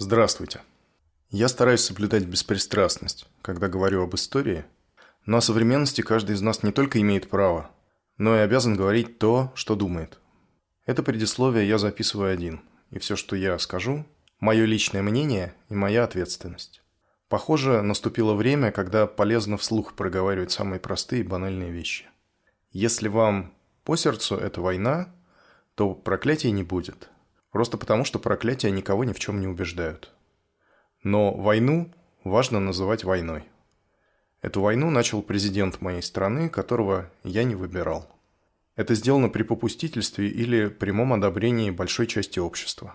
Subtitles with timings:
[0.00, 0.60] Здравствуйте.
[1.28, 4.64] Я стараюсь соблюдать беспристрастность, когда говорю об истории,
[5.26, 7.72] но о современности каждый из нас не только имеет право,
[8.16, 10.20] но и обязан говорить то, что думает.
[10.86, 12.60] Это предисловие я записываю один,
[12.92, 14.06] и все, что я скажу–
[14.38, 16.80] мое личное мнение и моя ответственность.
[17.28, 22.06] Похоже, наступило время, когда полезно вслух проговаривать самые простые и банальные вещи.
[22.70, 23.52] Если вам
[23.82, 25.12] по сердцу эта война,
[25.74, 27.08] то проклятий не будет.
[27.50, 30.12] Просто потому, что проклятия никого ни в чем не убеждают.
[31.02, 31.92] Но войну
[32.24, 33.44] важно называть войной.
[34.40, 38.08] Эту войну начал президент моей страны, которого я не выбирал.
[38.76, 42.94] Это сделано при попустительстве или прямом одобрении большой части общества.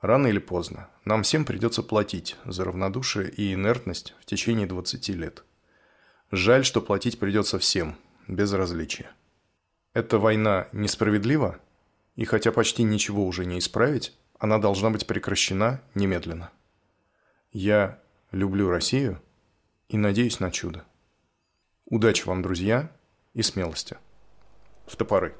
[0.00, 5.44] Рано или поздно нам всем придется платить за равнодушие и инертность в течение 20 лет.
[6.30, 9.10] Жаль, что платить придется всем, без различия.
[9.92, 11.58] Эта война несправедлива,
[12.20, 16.50] и хотя почти ничего уже не исправить, она должна быть прекращена немедленно.
[17.50, 17.98] Я
[18.30, 19.22] люблю Россию
[19.88, 20.84] и надеюсь на чудо.
[21.86, 22.92] Удачи вам, друзья,
[23.32, 23.96] и смелости.
[24.86, 25.34] В топоры.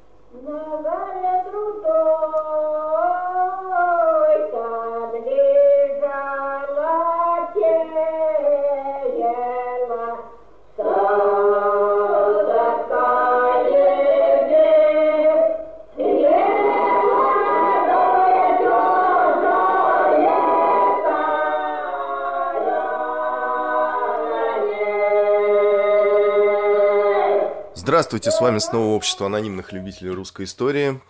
[28.10, 31.00] Здравствуйте, с вами снова общество анонимных любителей русской истории.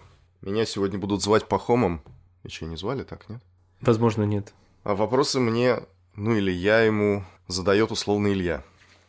[0.43, 2.03] Меня сегодня будут звать Пахомом.
[2.43, 3.41] Еще не звали так, нет?
[3.81, 4.53] Возможно, нет.
[4.85, 5.79] А вопросы мне,
[6.15, 8.63] ну или я ему, задает условно Илья.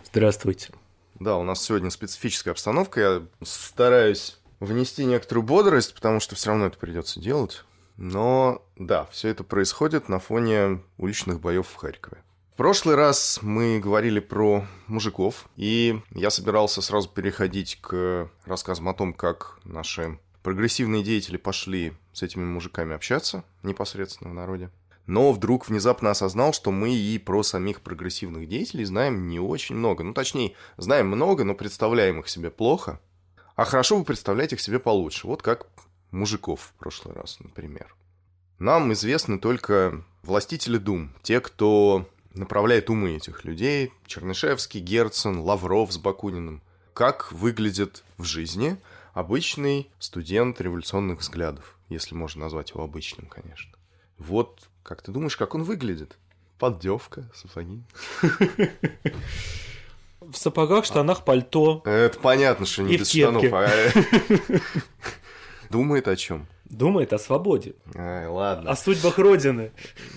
[0.06, 0.70] Здравствуйте.
[1.20, 3.02] Да, у нас сегодня специфическая обстановка.
[3.02, 7.66] Я стараюсь внести некоторую бодрость, потому что все равно это придется делать.
[7.98, 12.23] Но да, все это происходит на фоне уличных боев в Харькове.
[12.62, 19.16] Прошлый раз мы говорили про мужиков, и я собирался сразу переходить к рассказам о том,
[19.16, 24.70] как наши прогрессивные деятели пошли с этими мужиками общаться непосредственно в народе.
[25.08, 30.04] Но вдруг внезапно осознал, что мы и про самих прогрессивных деятелей знаем не очень много.
[30.04, 33.00] Ну, точнее, знаем много, но представляем их себе плохо.
[33.55, 35.26] А хорошо бы представлять их себе получше.
[35.26, 35.66] Вот как
[36.11, 37.95] мужиков в прошлый раз, например.
[38.60, 43.92] Нам известны только властители дум, те, кто направляет умы этих людей.
[44.05, 46.61] Чернышевский, Герцен, Лавров с Бакуниным.
[46.93, 48.77] Как выглядит в жизни
[49.14, 53.71] обычный студент революционных взглядов, если можно назвать его обычным, конечно.
[54.17, 56.17] Вот, как ты думаешь, как он выглядит?
[56.59, 57.81] Поддевка, сапоги.
[60.21, 61.81] В сапогах, штанах, пальто.
[61.83, 63.43] Это понятно, что не без штанов.
[63.52, 63.67] А...
[65.70, 66.45] Думает о чем?
[66.65, 67.73] Думает о свободе.
[67.95, 68.70] Ай, ладно.
[68.70, 69.71] О судьбах Родины.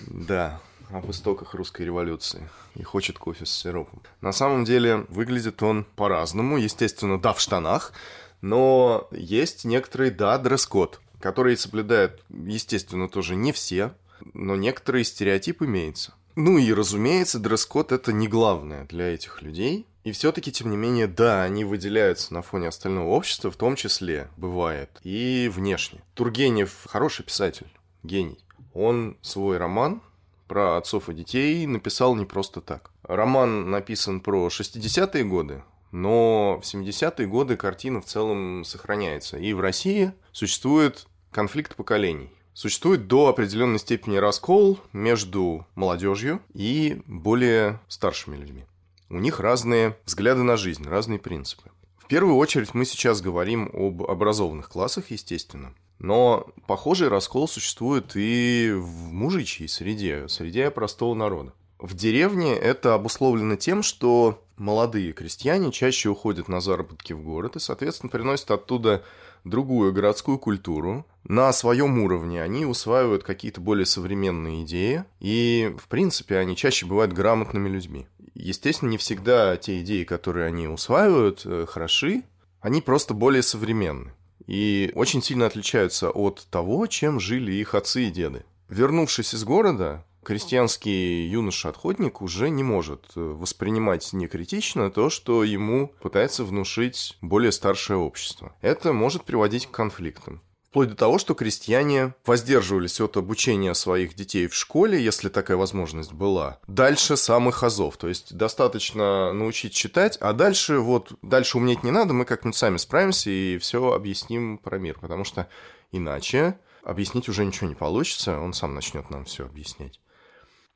[0.07, 0.61] Да
[0.91, 4.01] об истоках русской революции и хочет кофе с сиропом.
[4.21, 7.93] На самом деле выглядит он по-разному, естественно, да, в штанах,
[8.41, 13.93] но есть некоторый, да, дресс-код, который соблюдают, естественно, тоже не все,
[14.33, 16.13] но некоторые стереотип имеется.
[16.35, 19.87] Ну и, разумеется, дресс-код это не главное для этих людей.
[20.03, 24.29] И все-таки, тем не менее, да, они выделяются на фоне остального общества, в том числе,
[24.37, 26.03] бывает, и внешне.
[26.13, 27.71] Тургенев хороший писатель,
[28.03, 28.37] гений.
[28.73, 30.01] Он свой роман
[30.47, 32.91] про отцов и детей написал не просто так.
[33.03, 39.37] Роман написан про 60-е годы, но в 70-е годы картина в целом сохраняется.
[39.37, 42.31] И в России существует конфликт поколений.
[42.53, 48.65] Существует до определенной степени раскол между молодежью и более старшими людьми.
[49.09, 51.69] У них разные взгляды на жизнь, разные принципы.
[51.97, 55.73] В первую очередь мы сейчас говорим об образованных классах, естественно.
[55.99, 61.53] Но похожий раскол существует и в мужичьей среде, среде простого народа.
[61.79, 67.59] В деревне это обусловлено тем, что молодые крестьяне чаще уходят на заработки в город и,
[67.59, 69.03] соответственно, приносят оттуда
[69.43, 71.05] другую городскую культуру.
[71.23, 77.13] На своем уровне они усваивают какие-то более современные идеи, и, в принципе, они чаще бывают
[77.13, 78.07] грамотными людьми.
[78.33, 82.23] Естественно, не всегда те идеи, которые они усваивают, э, хороши,
[82.61, 84.13] они просто более современны
[84.47, 88.45] и очень сильно отличаются от того, чем жили их отцы и деды.
[88.69, 96.43] Вернувшись из города, крестьянский юноша-отходник уже не может э, воспринимать некритично то, что ему пытается
[96.43, 98.55] внушить более старшее общество.
[98.61, 100.41] Это может приводить к конфликтам.
[100.75, 106.11] Вплоть до того, что крестьяне воздерживались от обучения своих детей в школе, если такая возможность
[106.11, 107.95] была, дальше самых азов.
[107.95, 112.75] То есть достаточно научить читать, а дальше вот, дальше умнеть не надо, мы как-нибудь сами
[112.75, 114.99] справимся и все объясним про мир.
[114.99, 115.47] Потому что
[115.93, 120.01] иначе объяснить уже ничего не получится, он сам начнет нам все объяснять.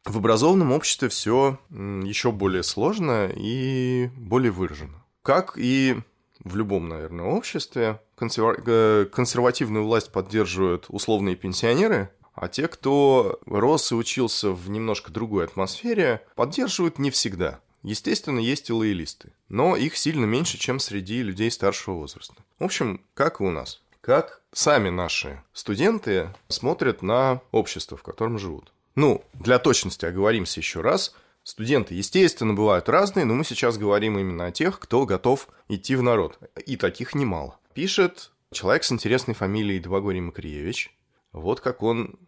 [0.05, 5.03] В образованном обществе все еще более сложно и более выражено.
[5.23, 5.97] Как и
[6.43, 13.91] в любом, наверное, обществе, консерва- э, консервативную власть поддерживают условные пенсионеры, а те, кто рос
[13.91, 17.59] и учился в немножко другой атмосфере, поддерживают не всегда.
[17.83, 22.35] Естественно, есть и лоялисты, но их сильно меньше, чем среди людей старшего возраста.
[22.59, 23.81] В общем, как и у нас.
[24.01, 28.71] Как сами наши студенты смотрят на общество, в котором живут.
[28.95, 31.13] Ну, для точности оговоримся еще раз.
[31.49, 36.03] Студенты, естественно, бывают разные, но мы сейчас говорим именно о тех, кто готов идти в
[36.03, 36.37] народ.
[36.67, 37.57] И таких немало.
[37.73, 40.95] Пишет человек с интересной фамилией Двагорий Макриевич.
[41.31, 42.19] Вот как он...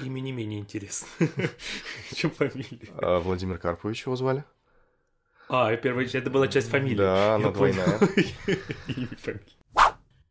[0.00, 1.06] Имя не менее интересно,
[2.16, 2.88] чем фамилия.
[2.96, 4.42] А Владимир Карпович его звали?
[5.48, 6.96] А, первая часть, это была часть фамилии.
[6.96, 8.00] Да, она двойная.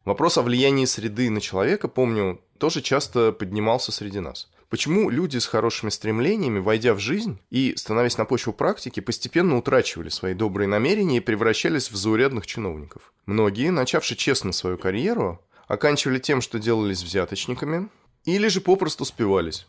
[0.04, 4.50] Вопрос о влиянии среды на человека, помню, тоже часто поднимался среди нас.
[4.74, 10.10] Почему люди с хорошими стремлениями, войдя в жизнь и становясь на почву практики, постепенно утрачивали
[10.10, 13.14] свои добрые намерения и превращались в заурядных чиновников?
[13.28, 17.88] Многие, начавши честно свою карьеру, оканчивали тем, что делались взяточниками,
[18.26, 19.68] или же попросту спивались.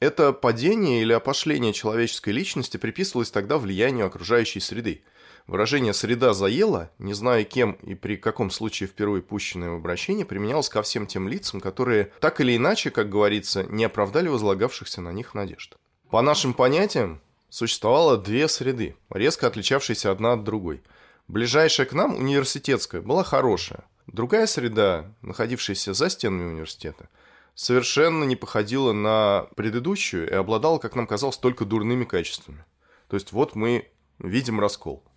[0.00, 5.02] Это падение или опошление человеческой личности приписывалось тогда влиянию окружающей среды–
[5.48, 10.68] Выражение «среда заела», не зная кем и при каком случае впервые пущенное в обращение, применялось
[10.68, 15.32] ко всем тем лицам, которые так или иначе, как говорится, не оправдали возлагавшихся на них
[15.32, 15.76] надежд.
[16.10, 20.82] По нашим понятиям, существовало две среды, резко отличавшиеся одна от другой.
[21.28, 23.84] Ближайшая к нам, университетская, была хорошая.
[24.06, 27.08] Другая среда, находившаяся за стенами университета,
[27.54, 32.66] совершенно не походила на предыдущую и обладала, как нам казалось, только дурными качествами.
[33.08, 35.07] То есть вот мы видим раскол.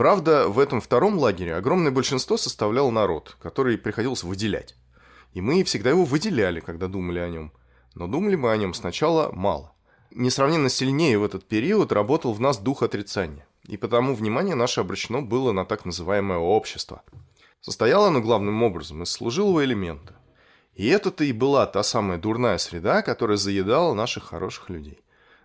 [0.00, 4.74] Правда, в этом втором лагере огромное большинство составлял народ, который приходилось выделять.
[5.34, 7.52] И мы всегда его выделяли, когда думали о нем.
[7.94, 9.74] Но думали мы о нем сначала мало.
[10.10, 13.46] Несравненно сильнее в этот период работал в нас дух отрицания.
[13.66, 17.02] И потому внимание наше обращено было на так называемое общество.
[17.60, 20.16] Состояло оно главным образом из служилого элемента.
[20.76, 25.02] И это-то и была та самая дурная среда, которая заедала наших хороших людей.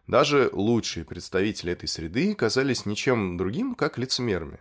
[0.07, 4.59] Даже лучшие представители этой среды казались ничем другим, как лицемерами.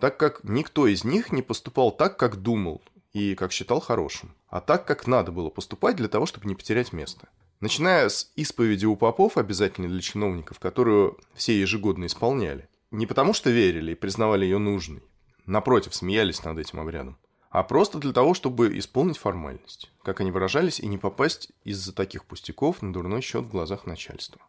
[0.00, 2.82] Так как никто из них не поступал так, как думал
[3.12, 6.92] и как считал хорошим, а так, как надо было поступать для того, чтобы не потерять
[6.92, 7.28] место.
[7.60, 12.68] Начиная с исповеди у попов, обязательной для чиновников, которую все ежегодно исполняли.
[12.90, 15.02] Не потому что верили и признавали ее нужной.
[15.46, 17.18] Напротив, смеялись над этим обрядом
[17.58, 22.24] а просто для того, чтобы исполнить формальность, как они выражались, и не попасть из-за таких
[22.24, 24.40] пустяков на дурной счет в глазах начальства.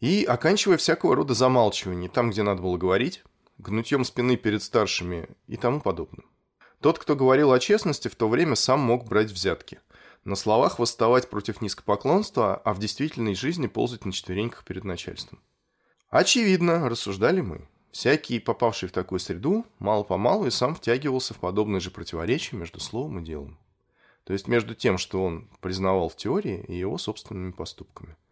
[0.00, 3.22] И оканчивая всякого рода замалчивание там, где надо было говорить,
[3.58, 6.26] гнутьем спины перед старшими и тому подобным.
[6.80, 9.78] Тот, кто говорил о честности, в то время сам мог брать взятки.
[10.24, 15.40] На словах восставать против низкопоклонства, а в действительной жизни ползать на четвереньках перед начальством.
[16.10, 21.90] Очевидно, рассуждали мы, всякий, попавший в такую среду, мало-помалу и сам втягивался в подобные же
[21.90, 23.58] противоречия между словом и делом.
[24.24, 28.16] То есть между тем, что он признавал в теории, и его собственными поступками–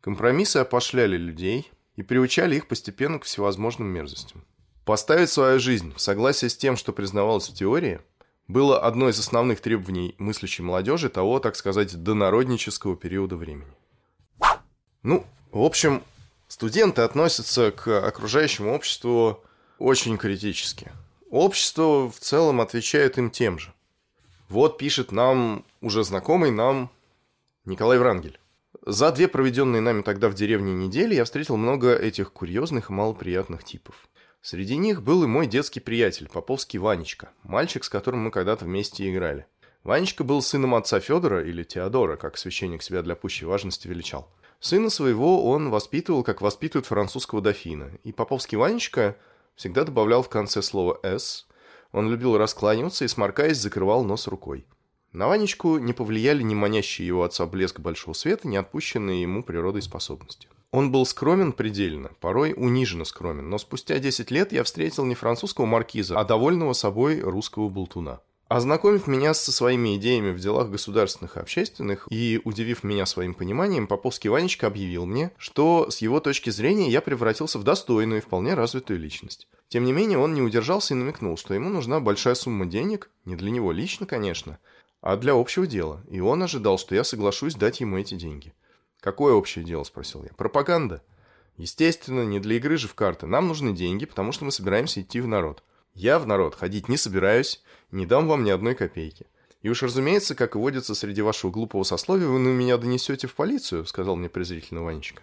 [0.00, 4.44] Компромиссы опошляли людей и приучали их постепенно к всевозможным мерзостям.
[4.86, 8.00] Поставить свою жизнь в согласии с тем, что признавалось в теории,
[8.48, 13.70] было одно из основных требований мыслящей молодежи того, так сказать, донароднического периода времени.
[15.02, 16.02] Ну, в общем,
[16.50, 19.42] студенты относятся к окружающему обществу
[19.78, 20.90] очень критически.
[21.30, 23.72] Общество в целом отвечает им тем же.
[24.48, 26.90] Вот пишет нам уже знакомый нам
[27.64, 28.40] Николай Врангель.
[28.84, 33.62] За две проведенные нами тогда в деревне недели я встретил много этих курьезных и малоприятных
[33.62, 34.08] типов.
[34.42, 39.08] Среди них был и мой детский приятель, Поповский Ванечка, мальчик, с которым мы когда-то вместе
[39.08, 39.46] играли.
[39.84, 44.28] Ванечка был сыном отца Федора, или Теодора, как священник себя для пущей важности величал.
[44.60, 49.16] Сына своего он воспитывал, как воспитывают французского дофина, и Поповский Ванечка
[49.56, 51.46] всегда добавлял в конце слова «с».
[51.92, 54.66] Он любил раскланиваться и, сморкаясь, закрывал нос рукой.
[55.12, 59.82] На Ванечку не повлияли ни манящий его отца блеск большого света, ни отпущенные ему природой
[59.82, 60.46] способности.
[60.70, 65.66] Он был скромен предельно, порой униженно скромен, но спустя 10 лет я встретил не французского
[65.66, 68.20] маркиза, а довольного собой русского болтуна.
[68.50, 73.86] Ознакомив меня со своими идеями в делах государственных и общественных и удивив меня своим пониманием,
[73.86, 78.54] Поповский Ванечка объявил мне, что с его точки зрения я превратился в достойную и вполне
[78.54, 79.46] развитую личность.
[79.68, 83.36] Тем не менее, он не удержался и намекнул, что ему нужна большая сумма денег, не
[83.36, 84.58] для него лично, конечно,
[85.00, 88.52] а для общего дела, и он ожидал, что я соглашусь дать ему эти деньги.
[88.98, 90.30] «Какое общее дело?»– спросил я.
[90.36, 91.04] «Пропаганда».
[91.56, 93.28] «Естественно, не для игры же в карты.
[93.28, 95.62] Нам нужны деньги, потому что мы собираемся идти в народ.
[95.94, 99.26] Я в народ ходить не собираюсь, не дам вам ни одной копейки.
[99.62, 103.34] И уж, разумеется, как и водится среди вашего глупого сословия, вы на меня донесете в
[103.34, 105.22] полицию»,– сказал мне презрительно Ванечка.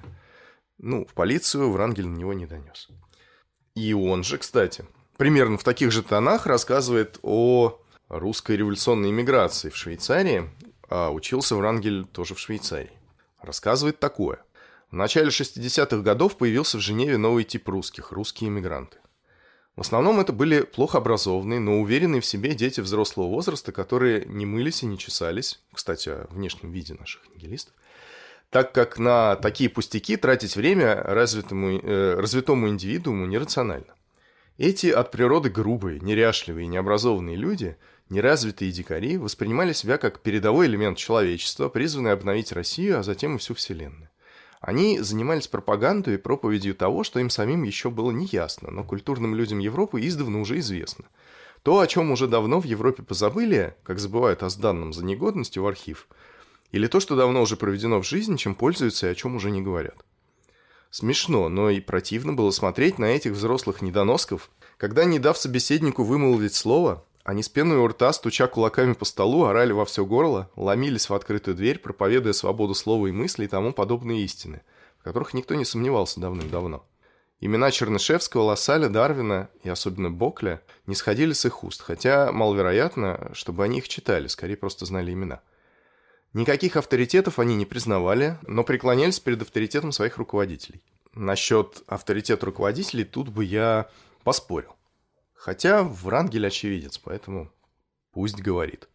[0.78, 2.88] Ну, в полицию Врангель на него не донес.
[3.74, 4.86] И он же, кстати,
[5.18, 10.50] примерно в таких же тонах рассказывает о русской революционной иммиграции в Швейцарии,
[10.88, 12.92] а учился Врангель тоже в Швейцарии.
[13.42, 14.40] Рассказывает такое.
[14.92, 18.98] В начале 60-х годов появился в Женеве новый тип русских– русские иммигранты.
[19.78, 24.44] В основном это были плохо образованные, но уверенные в себе дети взрослого возраста, которые не
[24.44, 27.76] мылись и не чесались, кстати, о внешнем виде наших нигилистов,
[28.50, 33.94] так как на такие пустяки тратить время развитому, э, развитому индивидууму нерационально.
[34.58, 37.78] Эти от природы грубые, неряшливые необразованные люди,
[38.10, 43.54] неразвитые дикари, воспринимали себя как передовой элемент человечества, призванный обновить Россию, а затем и всю
[43.54, 44.07] Вселенную.
[44.60, 49.60] Они занимались пропагандой и проповедью того, что им самим еще было неясно, но культурным людям
[49.60, 51.06] Европы издавна уже известно.
[51.64, 55.68] То, о чем уже давно в Европе позабыли, как забывают о сданном за негодностью в
[55.68, 56.08] архив,
[56.72, 59.62] или то, что давно уже проведено в жизни, чем пользуются и о чем уже не
[59.62, 60.04] говорят.
[60.90, 66.56] Смешно, но и противно было смотреть на этих взрослых недоносков, когда, не дав собеседнику вымолвить
[66.56, 71.10] слово, они с пеной у рта, стуча кулаками по столу, орали во все горло, ломились
[71.10, 74.62] в открытую дверь, проповедуя свободу слова и мысли и тому подобные истины,
[74.98, 76.88] в которых никто не сомневался давным-давно.
[77.42, 83.66] Имена Чернышевского, Лассаля, Дарвина и особенно Бокля не сходили с их уст, хотя маловероятно, чтобы
[83.66, 85.42] они их читали, скорее просто знали имена.
[86.32, 90.82] Никаких авторитетов они не признавали, но преклонялись перед авторитетом своих руководителей.
[91.14, 93.90] Насчет авторитета руководителей тут бы я
[94.24, 94.77] поспорил.
[95.38, 97.52] Хотя Врангель очевидец, поэтому
[98.12, 98.90] пусть говорит.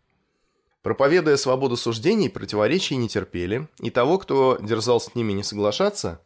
[0.83, 6.21] Проповедуя свободу суждений, противоречий не терпели, и того, кто дерзал с ними не соглашаться,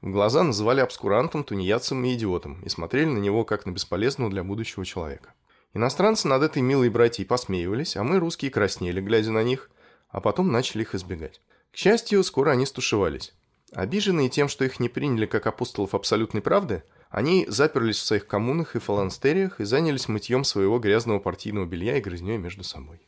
[0.00, 4.44] в глаза называли обскурантом, тунеядцем и идиотом, и смотрели на него как на бесполезного для
[4.44, 5.34] будущего человека.
[5.74, 9.68] Иностранцы над этой милой братьей посмеивались, а мы, русские, краснели, глядя на них,
[10.08, 11.40] а потом начали их избегать.
[11.72, 13.34] К счастью, скоро они стушевались.
[13.72, 18.76] Обиженные тем, что их не приняли как апостолов абсолютной правды– они заперлись в своих коммунах
[18.76, 23.00] и фаланстериях и занялись мытьем своего грязного партийного белья и грызней между собой.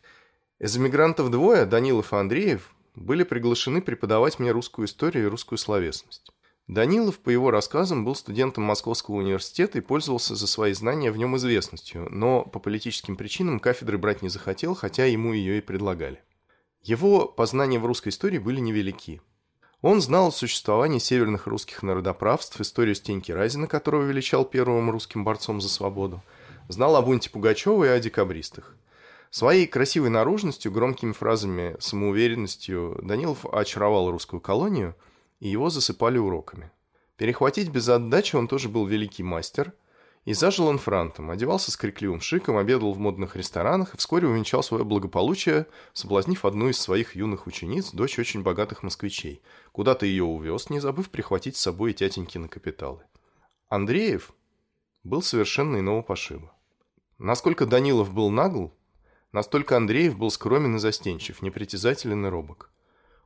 [0.59, 6.33] Из эмигрантов двое, Данилов и Андреев, были приглашены преподавать мне русскую историю и русскую словесность.
[6.67, 11.35] Данилов, по его рассказам, был студентом Московского университета и пользовался за свои знания в нем
[11.37, 16.23] известностью, но по политическим причинам кафедры брать не захотел, хотя ему ее и предлагали.
[16.83, 19.23] Его познания в русской истории были невелики.
[19.81, 25.61] Он знал о существовании северных русских народоправств, историю Стеньки Разина, которого величал первым русским борцом
[25.61, 26.21] за свободу,
[26.69, 28.75] знал о бунте Пугачева и о декабристах.
[29.31, 34.97] Своей красивой наружностью, громкими фразами, самоуверенностью Данилов очаровал русскую колонию,
[35.39, 36.73] и его засыпали уроками.
[37.17, 39.73] Перехватить без отдачи он тоже был великий мастер–
[40.29, 44.63] и зажил он франтом, одевался с крикливым шиком, обедал в модных ресторанах и вскоре увенчал
[44.63, 49.41] свое благополучие, соблазнив одну из своих юных учениц, дочь очень богатых москвичей.
[49.73, 53.05] Куда-то ее увез, не забыв прихватить с собой тятеньки на капиталы.
[53.71, 54.35] Андреев
[55.03, 56.53] был совершенно иного пошиба.
[57.17, 58.75] Насколько Данилов был нагл,
[59.33, 62.71] настолько Андреев был скромен и застенчив, непритязателен и робок.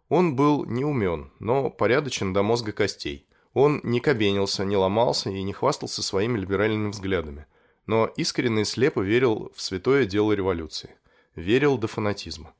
[0.08, 5.42] Он был не умен, но порядочен до мозга костей– он не кабенился, не ломался и
[5.42, 7.46] не хвастался своими либеральными взглядами,
[7.86, 10.96] но искренне и слепо верил в святое дело революции.
[11.34, 12.54] Верил до фанатизма.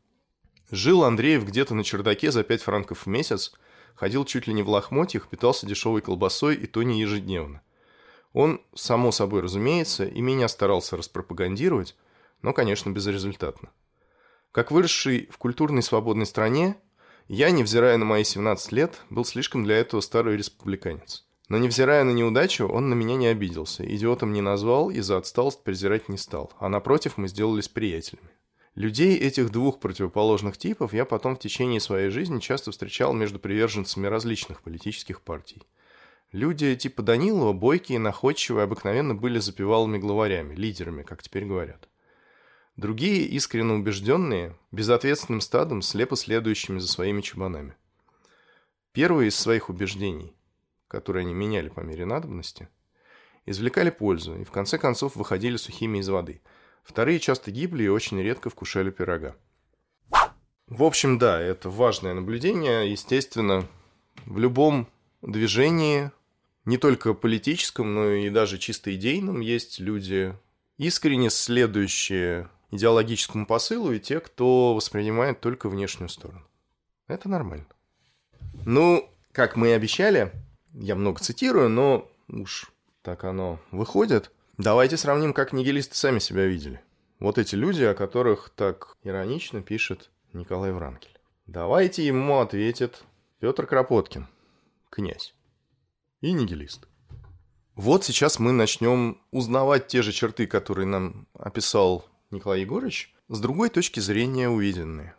[0.70, 3.52] Жил Андреев где-то на чердаке за 5 франков в месяц,
[3.94, 7.62] ходил чуть ли не в лохмотьях, питался дешевой колбасой и то не ежедневно.
[8.32, 11.94] Он, само собой разумеется, и меня старался распропагандировать,
[12.40, 13.70] но, конечно, безрезультатно.
[14.50, 16.76] Как выросший в культурной свободной стране,
[17.28, 21.24] я, невзирая на мои 17 лет, был слишком для этого старый республиканец.
[21.48, 25.62] Но невзирая на неудачу, он на меня не обиделся, идиотом не назвал и за отсталость
[25.62, 28.30] презирать не стал, а напротив мы сделались приятелями.
[28.74, 34.06] Людей этих двух противоположных типов я потом в течение своей жизни часто встречал между приверженцами
[34.06, 35.62] различных политических партий.
[36.32, 41.86] Люди типа Данилова, бойкие, находчивые, обыкновенно были запевалыми главарями, лидерами, как теперь говорят.
[42.82, 47.76] Другие, искренне убежденные, безответственным стадом, слепо следующими за своими чубанами.
[48.90, 50.34] Первые из своих убеждений,
[50.88, 52.68] которые они меняли по мере надобности,
[53.46, 56.40] извлекали пользу и в конце концов выходили сухими из воды.
[56.82, 59.36] Вторые часто гибли и очень редко вкушали пирога.
[60.66, 62.90] В общем, да, это важное наблюдение.
[62.90, 63.68] Естественно,
[64.26, 64.88] в любом
[65.20, 66.10] движении,
[66.64, 70.36] не только политическом, но и даже чисто идейном, есть люди,
[70.78, 76.42] искренне следующие идеологическому посылу и те, кто воспринимает только внешнюю сторону.
[77.06, 77.66] Это нормально.
[78.64, 80.32] Ну, как мы и обещали,
[80.72, 84.32] я много цитирую, но уж так оно выходит.
[84.58, 86.80] Давайте сравним, как нигилисты сами себя видели.
[87.18, 91.18] Вот эти люди, о которых так иронично пишет Николай Вранкель.
[91.46, 93.04] Давайте ему ответит
[93.38, 94.26] Петр Кропоткин,
[94.90, 95.34] князь.
[96.20, 96.86] и нигилист.
[97.74, 103.68] Вот сейчас мы начнем узнавать те же черты, которые нам описал Николай Егорович, с другой
[103.68, 105.14] точки зрения увиденные.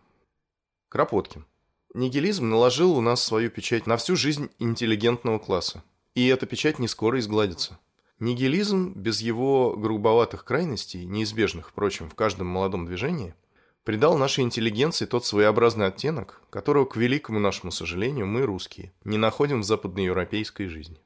[0.90, 1.46] Кропоткин.
[1.94, 5.84] Нигилизм наложил у нас свою печать на всю жизнь интеллигентного класса.
[6.16, 7.80] И эта печать не скоро изгладится.
[8.20, 13.36] Нигилизм, без его грубоватых крайностей, неизбежных, впрочем, в каждом молодом движении,
[13.84, 19.62] придал нашей интеллигенции тот своеобразный оттенок, которого, к великому нашему сожалению, мы, русские, не находим
[19.62, 20.98] в западноевропейской жизни.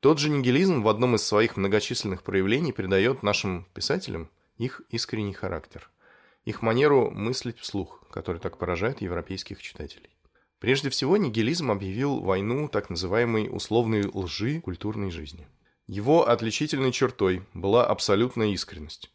[0.00, 4.28] Тот же нигилизм в одном из своих многочисленных проявлений придает нашим писателям
[4.58, 5.90] их искренний характер,
[6.44, 10.10] их манеру мыслить вслух, который так поражает европейских читателей.
[10.58, 15.48] Прежде всего, нигилизм объявил войну так называемой условной лжи культурной жизни.
[15.88, 19.10] Его отличительной чертой была абсолютная искренность.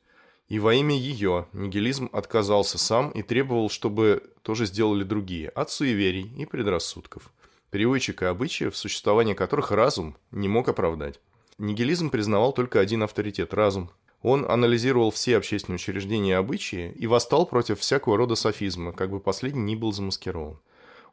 [0.50, 6.30] И во имя ее нигилизм отказался сам и требовал, чтобы тоже сделали другие, от суеверий
[6.38, 7.32] и предрассудков,
[7.70, 11.20] привычек и обычаев, существование которых разум не мог оправдать.
[11.58, 13.90] Нигилизм признавал только один авторитет– разум.
[14.22, 19.20] Он анализировал все общественные учреждения и обычаи и восстал против всякого рода софизма, как бы
[19.20, 20.60] последний ни был замаскирован.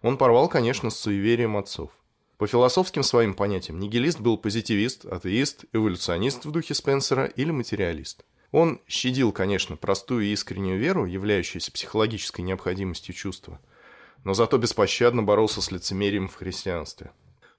[0.03, 1.91] Он порвал, конечно, с суеверием отцов.
[2.39, 8.25] По философским своим понятиям, нигилист был позитивист, атеист, эволюционист в духе Спенсера или материалист.
[8.51, 13.61] Он щадил, конечно, простую и искреннюю веру, являющуюся психологической необходимостью чувства,
[14.25, 17.13] но зато беспощадно боролся с лицемерием в христианстве.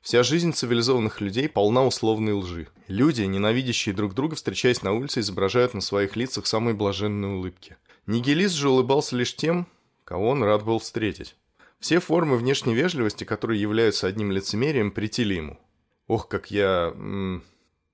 [0.05, 2.67] Вся жизнь цивилизованных людей полна условной лжи.
[2.88, 7.75] Люди, ненавидящие друг друга, встречаясь на улице, изображают на своих лицах самые блаженные улыбки.
[8.05, 9.65] Нигилист же улыбался лишь тем,
[10.03, 11.35] кого он рад был встретить.
[11.79, 15.59] Все формы внешней вежливости, которые являются одним лицемерием, претили ему.
[16.05, 16.93] Ох, как я...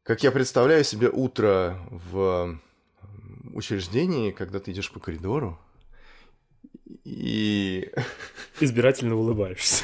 [0.03, 2.59] Как я представляю себе утро в
[3.53, 5.57] учреждении, когда ты идешь по коридору,
[7.03, 7.91] и...
[8.59, 9.83] Избирательно улыбаешься.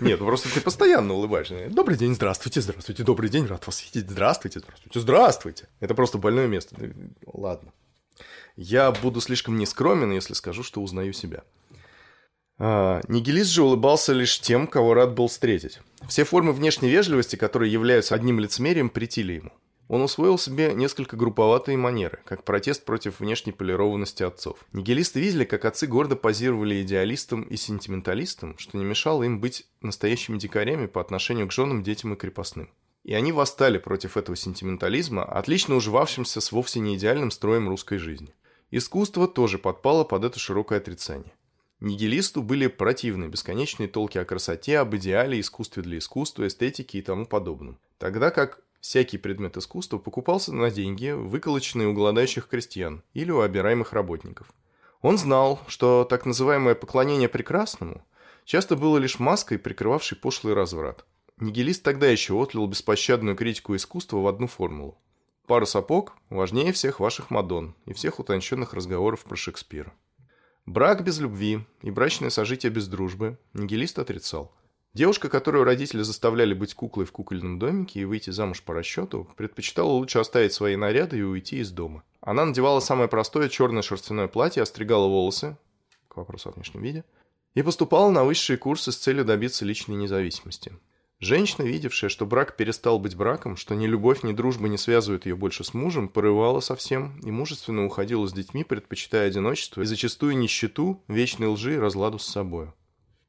[0.00, 1.68] Нет, ну просто ты постоянно улыбаешься.
[1.70, 5.68] Добрый день, здравствуйте, здравствуйте, добрый день, рад вас видеть, здравствуйте, здравствуйте, здравствуйте.
[5.80, 6.76] Это просто больное место.
[7.26, 7.72] Ладно.
[8.56, 11.44] Я буду слишком нескромен, если скажу, что узнаю себя.
[12.58, 15.80] А, нигилист же улыбался лишь тем, кого рад был встретить.
[16.08, 19.52] Все формы внешней вежливости, которые являются одним лицемерием, претили ему.
[19.88, 24.58] Он усвоил себе несколько групповатые манеры, как протест против внешней полированности отцов.
[24.72, 30.38] Нигилисты видели, как отцы гордо позировали идеалистам и сентименталистам, что не мешало им быть настоящими
[30.38, 32.68] дикарями по отношению к женам, детям и крепостным.
[33.04, 38.34] И они восстали против этого сентиментализма, отлично уживавшимся с вовсе не идеальным строем русской жизни.
[38.72, 41.32] Искусство тоже подпало под это широкое отрицание.
[41.78, 47.26] Нигилисту были противны бесконечные толки о красоте, об идеале, искусстве для искусства, эстетике и тому
[47.26, 47.78] подобном.
[47.98, 53.92] Тогда как всякий предмет искусства покупался на деньги, выколоченные у голодающих крестьян или у обираемых
[53.92, 54.52] работников.
[55.00, 58.06] Он знал, что так называемое поклонение прекрасному
[58.44, 61.04] часто было лишь маской, прикрывавшей пошлый разврат.
[61.38, 64.96] Нигилист тогда еще отлил беспощадную критику искусства в одну формулу.
[65.48, 69.92] Пара сапог важнее всех ваших мадон и всех утонченных разговоров про Шекспира.
[70.64, 74.54] Брак без любви и брачное сожитие без дружбы нигилист отрицал.
[74.96, 79.90] Девушка, которую родители заставляли быть куклой в кукольном домике и выйти замуж по расчету, предпочитала
[79.90, 82.02] лучше оставить свои наряды и уйти из дома.
[82.22, 85.58] Она надевала самое простое черное шерстяное платье, остригала волосы,
[86.08, 87.04] к вопросу о внешнем виде,
[87.52, 90.72] и поступала на высшие курсы с целью добиться личной независимости.
[91.20, 95.36] Женщина, видевшая, что брак перестал быть браком, что ни любовь, ни дружба не связывают ее
[95.36, 101.04] больше с мужем, порывала совсем и мужественно уходила с детьми, предпочитая одиночество и зачастую нищету,
[101.06, 102.70] вечной лжи и разладу с собой.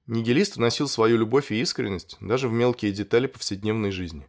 [0.07, 4.25] Нигилист вносил свою любовь и искренность даже в мелкие детали повседневной жизни.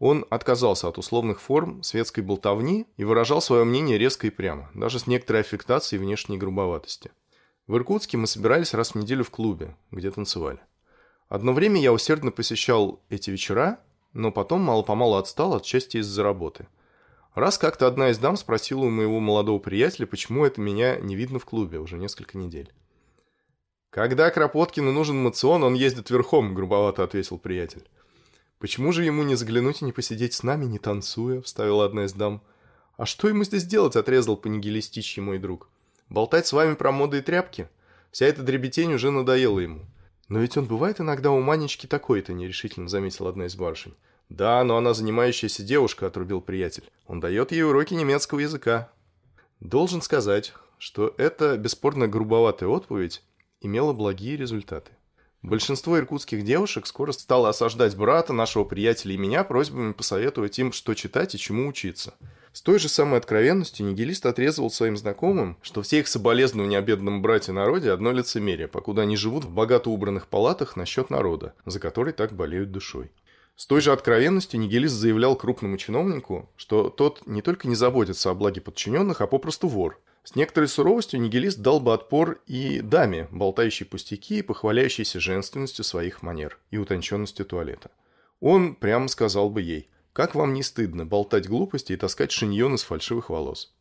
[0.00, 4.98] Он отказался от условных форм светской болтовни и выражал свое мнение резко и прямо, даже
[4.98, 7.12] с некоторой аффектацией внешней грубоватости.
[7.68, 10.58] В Иркутске мы собирались раз в неделю в клубе, где танцевали.
[11.28, 13.78] Одно время я усердно посещал эти вечера,
[14.12, 16.66] но потом мало-помалу отстал от части из-за работы.
[17.36, 21.38] Раз как-то одна из дам спросила у моего молодого приятеля, почему это меня не видно
[21.38, 22.72] в клубе уже несколько недель.
[23.94, 27.88] «Когда Кропоткину нужен мацион, он ездит верхом»,— грубовато ответил приятель.
[28.58, 32.12] «Почему же ему не заглянуть и не посидеть с нами, не танцуя?»— вставила одна из
[32.12, 32.42] дам.
[32.96, 35.68] «А что ему здесь делать?»— отрезал по-нигилистичьи мой друг.
[36.08, 37.68] «Болтать с вами про моды и тряпки?
[38.10, 39.82] Вся эта дребетень уже надоела ему.
[40.28, 43.94] «Но ведь он бывает иногда у Манечки такой-то»,— нерешительно заметила одна из барышень.
[44.28, 46.90] «Да, но она занимающаяся девушка»,— отрубил приятель.
[47.06, 48.90] «Он дает ей уроки немецкого языка».
[49.60, 53.22] Должен сказать, что эта бесспорно грубоватая отповедь
[53.64, 54.92] имела благие результаты.
[55.42, 60.94] Большинство иркутских девушек скоро стало осаждать брата, нашего приятеля и меня просьбами посоветовать им, что
[60.94, 62.14] читать и чему учиться.
[62.54, 67.20] С той же самой откровенностью нигилист отрезывал своим знакомым, что все их соболезнования о бедном
[67.20, 72.14] брате народе одно лицемерие, покуда они живут в богато убранных палатах насчет народа, за который
[72.14, 73.10] так болеют душой.
[73.56, 78.34] С той же откровенностью нигилист заявлял крупному чиновнику, что тот не только не заботится о
[78.34, 80.00] благе подчиненных, а попросту вор.
[80.24, 86.22] С некоторой суровостью нигилист дал бы отпор и даме, болтающей пустяки и похваляющейся женственностью своих
[86.22, 87.90] манер и утонченностью туалета.
[88.40, 92.84] Он прямо сказал бы ей, как вам не стыдно болтать глупости и таскать шиньон из
[92.84, 93.74] фальшивых волос.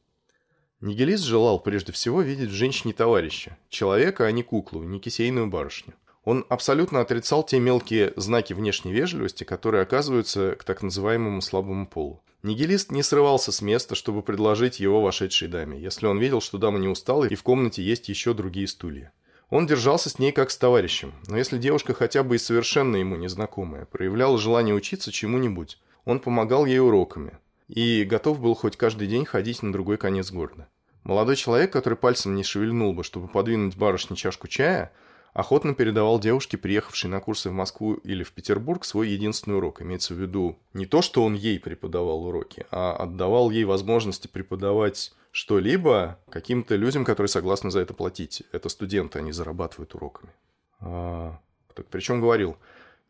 [0.81, 5.93] Нигилист желал прежде всего видеть в женщине товарища, человека, а не куклу, не кисейную барышню.
[6.23, 12.21] Он абсолютно отрицал те мелкие знаки внешней вежливости, которые оказываются к так называемому слабому полу.
[12.43, 16.79] Нигилист не срывался с места, чтобы предложить его вошедшей даме, если он видел, что дама
[16.79, 19.11] не устала и в комнате есть еще другие стулья.
[19.49, 23.15] Он держался с ней как с товарищем, но если девушка хотя бы и совершенно ему
[23.15, 29.25] незнакомая, проявляла желание учиться чему-нибудь, он помогал ей уроками и готов был хоть каждый день
[29.25, 30.67] ходить на другой конец города.
[31.03, 34.91] Молодой человек, который пальцем не шевельнул бы, чтобы подвинуть барышне чашку чая,
[35.33, 39.81] охотно передавал девушке, приехавшей на курсы в Москву или в Петербург, свой единственный урок.
[39.81, 45.11] Имеется в виду не то, что он ей преподавал уроки, а отдавал ей возможности преподавать
[45.31, 48.43] что-либо каким-то людям, которые согласны за это платить.
[48.51, 50.31] Это студенты, они зарабатывают уроками.
[50.79, 51.39] А,
[51.73, 52.57] так причем говорил,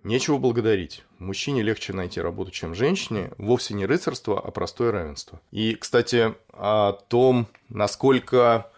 [0.04, 1.04] нечего благодарить.
[1.20, 3.32] Мужчине легче найти работу, чем женщине.
[3.38, 5.42] Вовсе не рыцарство, а простое равенство.
[5.52, 8.72] И, кстати, о том, насколько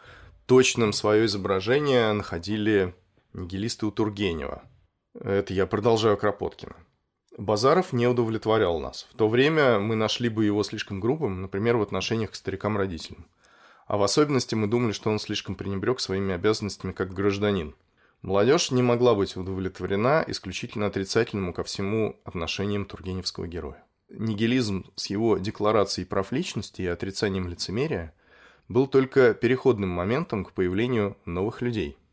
[0.47, 2.95] точным свое изображение находили
[3.35, 4.63] Нигилисты у Тургенева.
[5.13, 6.77] Это я продолжаю Кропоткина.
[7.37, 9.07] Базаров не удовлетворял нас.
[9.11, 13.27] В то время мы нашли бы его слишком грубым, например, в отношениях к старикам-родителям.
[13.87, 17.75] А в особенности мы думали, что он слишком пренебрег своими обязанностями как гражданин.
[18.21, 23.83] Молодежь не могла быть удовлетворена исключительно отрицательному ко всему отношениям тургеневского героя.
[24.07, 28.13] Нигилизм с его декларацией прав личности и отрицанием лицемерия
[28.69, 31.97] был только переходным моментом к появлению новых людей–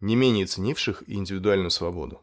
[0.00, 2.20] не менее ценивших индивидуальную свободу,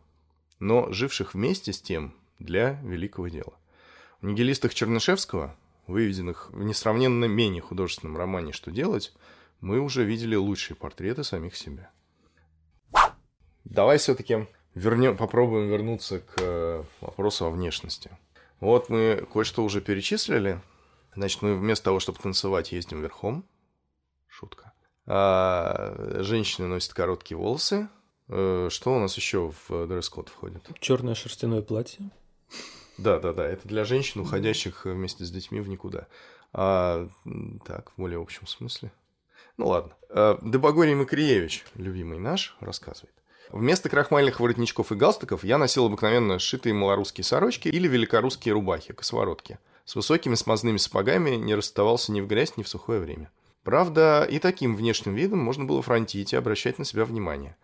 [0.59, 3.53] но живших вместе с тем для великого дела.
[4.21, 5.55] В нигилистах Чернышевского,
[5.87, 9.13] выведенных в несравненно менее художественном романе «Что делать»,
[9.59, 11.89] мы уже видели лучшие портреты самих себя.
[13.63, 18.11] Давай все-таки вернем, попробуем вернуться к э, вопросу о внешности.
[18.59, 20.61] Вот мы кое-что уже перечислили.
[21.15, 23.45] Значит, мы вместо того, чтобы танцевать, ездим верхом.
[24.27, 24.72] Шутка.
[25.05, 27.89] А, женщины носят короткие волосы.
[28.29, 30.67] Э, что у нас еще в дресс-код входит?
[30.79, 32.09] Черное шерстяное платье.
[32.97, 33.45] Да, да, да.
[33.45, 36.07] Это для женщин, уходящих вместе с детьми в никуда.
[36.53, 37.07] А,
[37.65, 38.91] так, в более общем смысле.
[39.57, 39.93] Ну ладно.
[40.09, 43.13] А, Дебагорий Макриевич, любимый наш, рассказывает.
[43.49, 49.59] Вместо крахмальных воротничков и галстуков я носил обыкновенно сшитые малорусские сорочки или великорусские рубахи, косоворотки.
[49.85, 53.29] С высокими смазными сапогами не расставался ни в грязь, ни в сухое время.
[53.63, 57.55] Правда, и таким внешним видом можно было фронтить и обращать на себя внимание.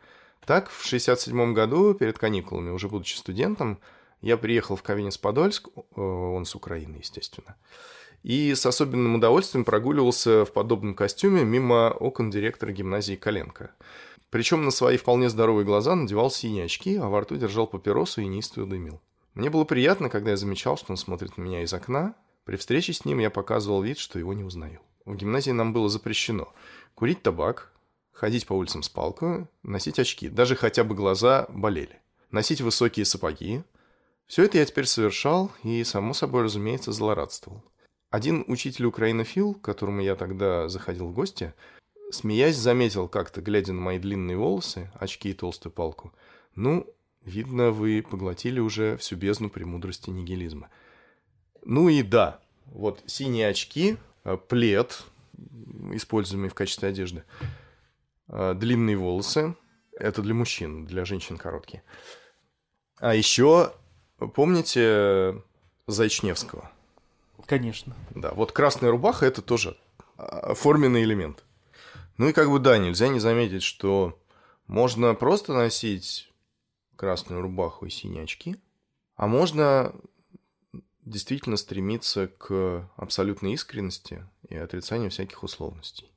[0.45, 3.79] Так, в 67 году, перед каникулами, уже будучи студентом,
[4.21, 7.55] я приехал в Ковенец-Подольск, э, он с Украины, естественно,
[8.23, 13.71] и с особенным удовольствием прогуливался в подобном костюме мимо окон директора гимназии Коленко.
[14.29, 18.27] Причем на свои вполне здоровые глаза надевал синие очки, а во рту держал папиросу и
[18.27, 19.01] неистово дымил.
[19.33, 22.15] Мне было приятно, когда я замечал, что он смотрит на меня из окна.
[22.45, 24.81] При встрече с ним я показывал вид, что его не узнаю.
[25.09, 26.53] В гимназии нам было запрещено
[26.93, 27.71] курить табак,
[28.11, 33.63] ходить по улицам с палкой, носить очки, даже хотя бы глаза болели, носить высокие сапоги.
[34.27, 37.63] Все это я теперь совершал и, само собой, разумеется, злорадствовал.
[38.11, 41.55] Один учитель украинофил, к которому я тогда заходил в гости,
[42.11, 46.13] смеясь, заметил как-то, глядя на мои длинные волосы, очки и толстую палку,
[46.53, 46.85] «Ну,
[47.25, 50.69] видно, вы поглотили уже всю бездну премудрости нигилизма».
[51.65, 53.97] Ну и да, вот синие очки–
[54.37, 55.03] плед,
[55.93, 57.23] используемый в качестве одежды,
[58.27, 59.55] э, длинные волосы,
[59.93, 61.83] это для мужчин, для женщин короткие.
[62.99, 63.73] А еще,
[64.17, 65.41] помните
[65.87, 66.71] Зайчневского?
[67.45, 67.95] Конечно.
[68.11, 69.77] Да, вот красная рубаха– это тоже
[70.17, 71.43] а, форменный элемент.
[72.17, 74.19] Ну и как бы да, нельзя не заметить, что
[74.67, 76.31] можно просто носить
[76.95, 78.57] красную рубаху и синие очки,
[79.15, 79.93] а можно
[81.09, 86.11] действительно стремится к абсолютной искренности и отрицанию всяких условностей.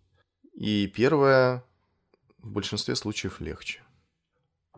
[0.54, 1.64] И первое
[2.38, 3.82] в большинстве случаев легче.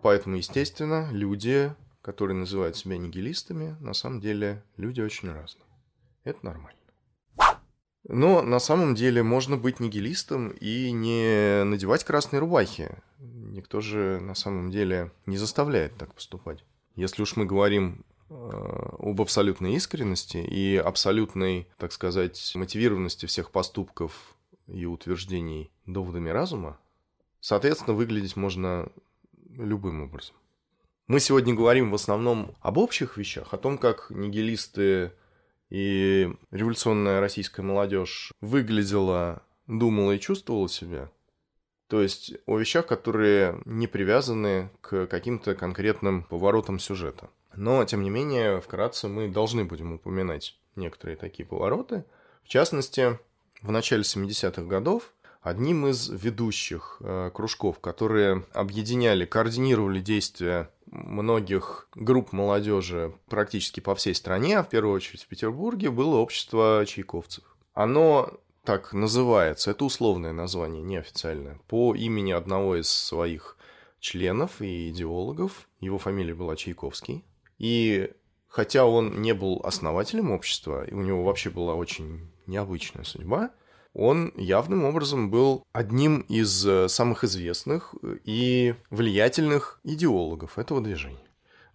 [0.03, 5.66] Поэтому, естественно, люди, которые называют себя нигилистами, на самом деле люди очень разные.
[6.24, 6.79] Это нормально.
[8.07, 12.98] Но на самом деле можно быть нигилистом и не надевать красные рубахи.
[13.18, 16.64] Никто же на самом деле не заставляет так поступать.
[16.96, 24.35] Если уж мы говорим об абсолютной искренности и абсолютной, так сказать, мотивированности всех поступков
[24.66, 26.79] и утверждений доводами разума,
[27.40, 28.88] соответственно, выглядеть можно
[29.57, 30.35] любым образом.
[31.07, 35.12] Мы сегодня говорим в основном об общих вещах, о том, как нигилисты
[35.68, 41.11] и революционная российская молодежь выглядела, думала и чувствовала себя.
[41.88, 47.29] То есть о вещах, которые не привязаны к каким-то конкретным поворотам сюжета.
[47.56, 52.04] Но, тем не менее, вкратце мы должны будем упоминать некоторые такие повороты.
[52.42, 53.18] В частности,
[53.62, 62.32] в начале 70-х годов одним из ведущих э, кружков, которые объединяли, координировали действия многих групп
[62.32, 67.44] молодежи практически по всей стране, а в первую очередь в Петербурге, было общество чайковцев.
[67.74, 68.32] Оно
[68.64, 73.58] так называется, это условное название, неофициальное, по имени одного из своих
[74.00, 75.68] членов и идеологов.
[75.80, 77.24] Его фамилия была Чайковский.
[77.64, 78.11] И
[78.46, 83.53] хотя он не был основателем общества, и у него вообще была очень необычная судьба,
[83.94, 91.27] он явным образом был одним из э, самых известных и влиятельных идеологов этого движения.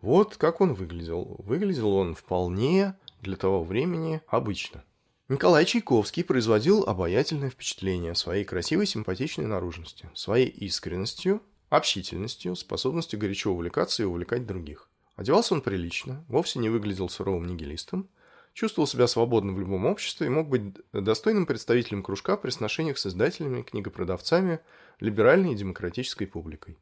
[0.02, 1.38] Вот как он выглядел.
[1.40, 4.84] Выглядел он вполне для того времени обычно.
[5.28, 14.04] Николай Чайковский производил обаятельное впечатление своей красивой симпатичной наружностью, своей искренностью, общительностью, способностью горячо увлекаться
[14.04, 14.89] и увлекать других.
[15.20, 18.08] Одевался он прилично, вовсе не выглядел суровым нигилистом,
[18.54, 23.06] чувствовал себя свободно в любом обществе и мог быть достойным представителем кружка при сношениях с
[23.06, 24.62] издателями, книгопродавцами,
[25.02, 26.78] либеральной и демократической публикой.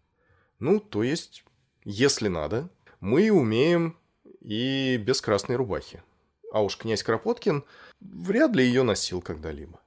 [0.60, 1.46] Ну, то есть,
[1.84, 2.70] если надо,
[3.00, 3.98] мы умеем
[4.40, 6.04] и без красной рубахи.
[6.54, 7.64] А уж князь Кропоткин
[8.02, 9.82] вряд ли ее носил когда-либо.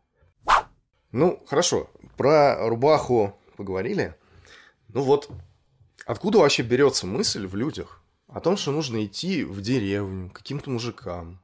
[1.13, 4.17] Ну, хорошо, про рубаху поговорили.
[4.89, 5.31] Ну вот,
[6.05, 8.00] откуда вообще берется мысль в людях
[8.33, 11.43] о том, что нужно идти в деревню к каким-то мужикам,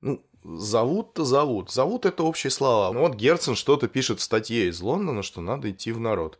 [0.00, 1.70] ну, зовут-то зовут.
[1.70, 2.92] Зовут это общие слова.
[2.92, 6.38] Ну, вот Герцен что-то пишет в статье из Лондона, что надо идти в народ.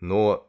[0.00, 0.46] Но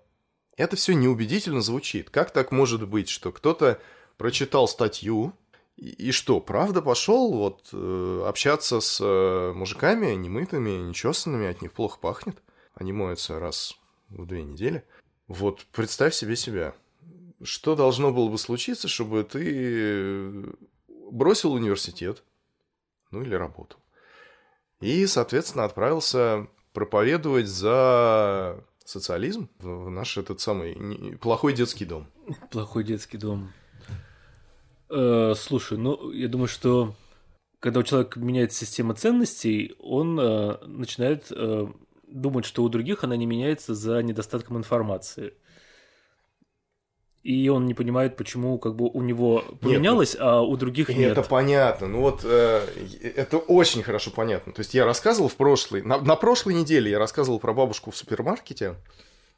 [0.58, 2.10] это все неубедительно звучит.
[2.10, 3.80] Как так может быть, что кто-то
[4.18, 5.34] прочитал статью,
[5.76, 11.98] и, что, правда пошел вот э, общаться с э, мужиками немытыми, нечесанными, от них плохо
[12.02, 12.44] пахнет?
[12.74, 13.78] Они моются раз
[14.10, 14.84] в две недели.
[15.30, 16.74] Вот представь себе себя.
[17.42, 20.46] Что должно было бы случиться, чтобы ты
[21.12, 22.24] бросил университет,
[23.12, 23.78] ну или работу.
[24.82, 32.08] И, соответственно, отправился проповедовать за социализм в наш этот самый плохой детский дом.
[32.52, 33.52] Плохой детский дом.
[34.90, 36.96] Э, слушай, ну, я думаю, что
[37.60, 41.68] когда у человека меняется система ценностей, он э, начинает э,
[42.08, 45.34] думать, что у других она не меняется за недостатком информации
[47.24, 51.12] и он не понимает, почему как бы у него поменялось, нет, а у других нет.
[51.12, 51.88] Это понятно.
[51.88, 52.66] Ну вот э,
[53.16, 54.54] это очень хорошо понятно.
[54.54, 57.98] То есть я рассказывал в прошлой, на, на прошлой неделе я рассказывал про бабушку в
[57.98, 58.76] супермаркете,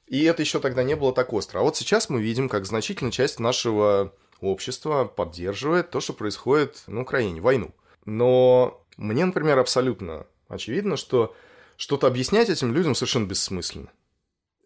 [0.07, 1.59] и это еще тогда не было так остро.
[1.59, 7.01] А вот сейчас мы видим, как значительная часть нашего общества поддерживает то, что происходит на
[7.01, 7.71] Украине, войну.
[8.05, 11.35] Но мне, например, абсолютно очевидно, что
[11.77, 13.89] что-то объяснять этим людям совершенно бессмысленно.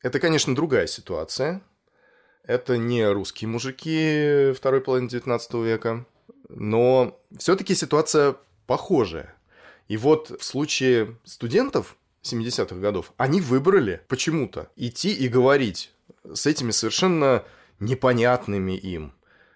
[0.02, 1.62] Это, конечно, другая ситуация,
[2.48, 6.06] это не русские мужики второй половины 19 века,
[6.50, 8.36] но все-таки ситуация
[8.68, 9.36] похожая.
[9.88, 15.92] И вот в случае студентов 70-х годов, они выбрали почему-то идти и говорить
[16.32, 17.44] с этими совершенно
[17.80, 19.14] непонятными им,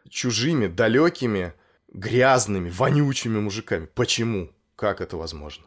[0.10, 1.54] чужими, далекими,
[1.92, 3.88] грязными, вонючими мужиками.
[3.94, 4.52] Почему?
[4.76, 5.66] Как это возможно?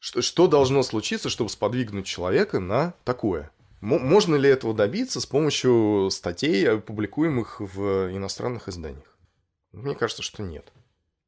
[0.00, 3.50] Что, что должно случиться, чтобы сподвигнуть человека на такое?
[3.82, 9.18] Можно ли этого добиться с помощью статей, публикуемых в иностранных изданиях?
[9.72, 10.72] Мне кажется, что нет.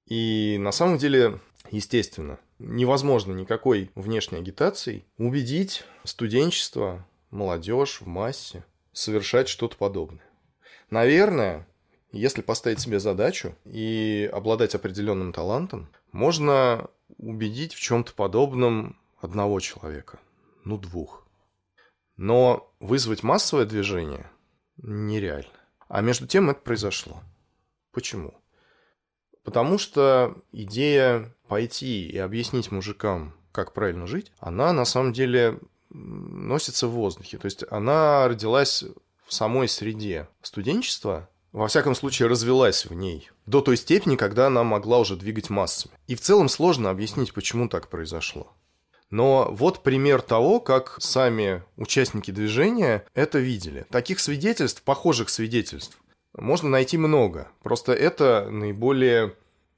[0.07, 1.41] И на самом деле,
[1.73, 10.25] естественно, невозможно никакой внешней агитацией убедить студенчество, молодежь в массе совершать что-то подобное.
[10.91, 11.67] Наверное,
[12.13, 16.89] если поставить себе задачу и обладать определенным талантом, можно
[17.19, 20.21] убедить в чем-то подобном одного человека,
[20.63, 21.24] ну двух.
[22.17, 24.31] Но вызвать массовое движение
[24.77, 25.49] нереально.
[25.89, 27.23] А между тем это произошло.
[27.93, 28.35] Почему?
[29.43, 36.89] Потому что идея пойти и объяснить мужикам, как правильно жить, она на самом деле носится
[36.89, 37.39] в воздухе.
[37.39, 38.85] То есть она родилась
[39.27, 44.65] в самой среде студенчества, во всяком случае развелась в ней до той степени, когда она
[44.65, 45.95] могла уже двигать массами.
[46.09, 48.53] И в целом сложно объяснить, почему так произошло.
[49.11, 53.87] Но вот пример того, как сами участники движения это видели.
[53.91, 55.99] Таких свидетельств, похожих свидетельств,
[56.37, 57.49] можно найти много.
[57.63, 59.35] Просто это наиболее,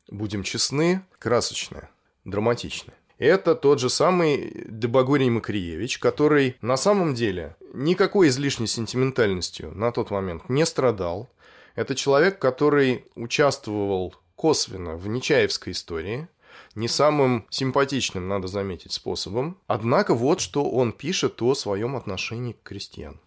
[0.08, 1.90] будем честны, красочное,
[2.24, 2.94] драматичное.
[3.18, 10.10] Это тот же самый Дебагорий Макриевич, который на самом деле никакой излишней сентиментальностью на тот
[10.10, 11.30] момент не страдал.
[11.74, 16.28] Это человек, который участвовал косвенно в Нечаевской истории,
[16.76, 19.58] не самым симпатичным, надо заметить, способом.
[19.66, 23.20] Однако вот что он пишет о своем отношении к крестьянам.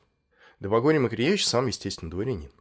[0.59, 2.51] Добогорий Макриевич сам, естественно, дворянин.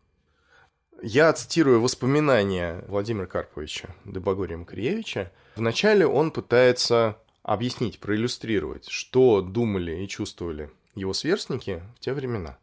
[1.02, 5.30] Я цитирую воспоминания Владимира Карповича Добогория Макриевича.
[5.54, 12.58] Вначале он пытается объяснить, проиллюстрировать, что думали и чувствовали его сверстники в те времена.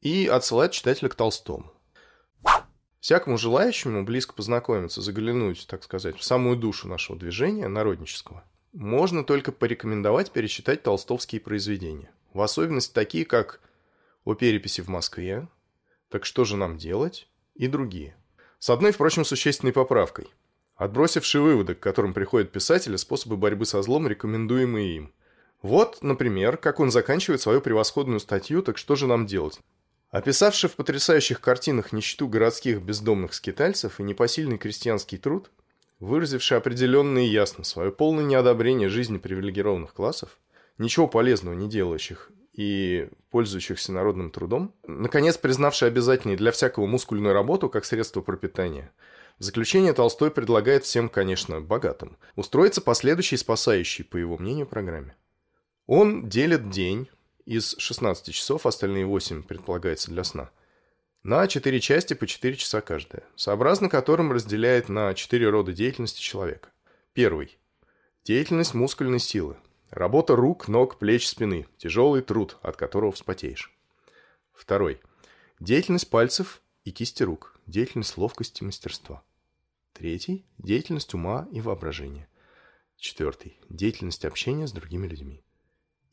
[0.00, 1.72] И отсылает читателя к Толстому.
[3.06, 8.42] Всякому желающему близко познакомиться, заглянуть, так сказать, в самую душу нашего движения народнического,
[8.72, 12.10] можно только порекомендовать перечитать толстовские произведения.
[12.32, 13.60] В особенности такие, как
[14.24, 15.46] «О переписи в Москве»,
[16.08, 18.16] «Так что же нам делать?» и другие.
[18.58, 20.26] С одной, впрочем, существенной поправкой.
[20.74, 25.12] Отбросившие выводы, к которым приходят писатели, способы борьбы со злом, рекомендуемые им.
[25.62, 29.60] Вот, например, как он заканчивает свою превосходную статью «Так что же нам делать?».
[30.10, 35.50] Описавший в потрясающих картинах нищету городских бездомных скитальцев и непосильный крестьянский труд,
[35.98, 40.38] выразивший определенно и ясно свое полное неодобрение жизни привилегированных классов,
[40.78, 47.68] ничего полезного не делающих и пользующихся народным трудом, наконец признавший обязательной для всякого мускульную работу
[47.68, 48.92] как средство пропитания,
[49.38, 55.14] в заключение Толстой предлагает всем, конечно, богатым, устроиться по следующей спасающей, по его мнению, программе.
[55.86, 57.08] Он делит день,
[57.46, 60.50] из 16 часов, остальные 8 предполагается для сна,
[61.22, 66.70] на 4 части по 4 часа каждая, сообразно которым разделяет на 4 рода деятельности человека.
[67.14, 67.58] Первый.
[68.24, 69.56] Деятельность мускульной силы.
[69.90, 71.66] Работа рук, ног, плеч, спины.
[71.78, 73.72] Тяжелый труд, от которого вспотеешь.
[74.52, 75.00] Второй.
[75.58, 77.58] Деятельность пальцев и кисти рук.
[77.66, 79.24] Деятельность ловкости и мастерства.
[79.94, 80.46] Третий.
[80.58, 82.28] Деятельность ума и воображения.
[82.98, 83.58] Четвертый.
[83.68, 85.42] Деятельность общения с другими людьми.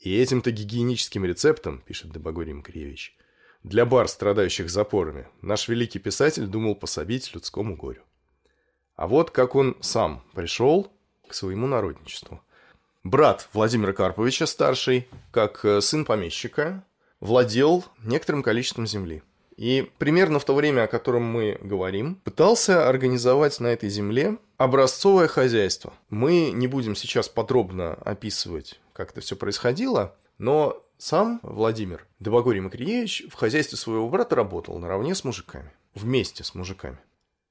[0.04, 3.16] И этим-то гигиеническим рецептом, пишет Добогорий Макаревич,
[3.64, 8.02] для бар, страдающих запорами, наш великий писатель думал пособить людскому горю.
[8.98, 10.92] А вот как он сам пришел
[11.26, 12.42] к своему народничеству.
[13.06, 16.84] Брат Владимира Карповича, старший, как э, сын помещика,
[17.22, 19.24] владел некоторым количеством земли.
[19.56, 25.28] И примерно в то время, о котором мы говорим, пытался организовать на этой земле образцовое
[25.28, 25.94] хозяйство.
[26.10, 33.26] Мы не будем сейчас подробно описывать как это все происходило, но сам Владимир Добогорий Макриевич
[33.30, 37.00] в хозяйстве своего брата работал наравне с мужиками, вместе с мужиками.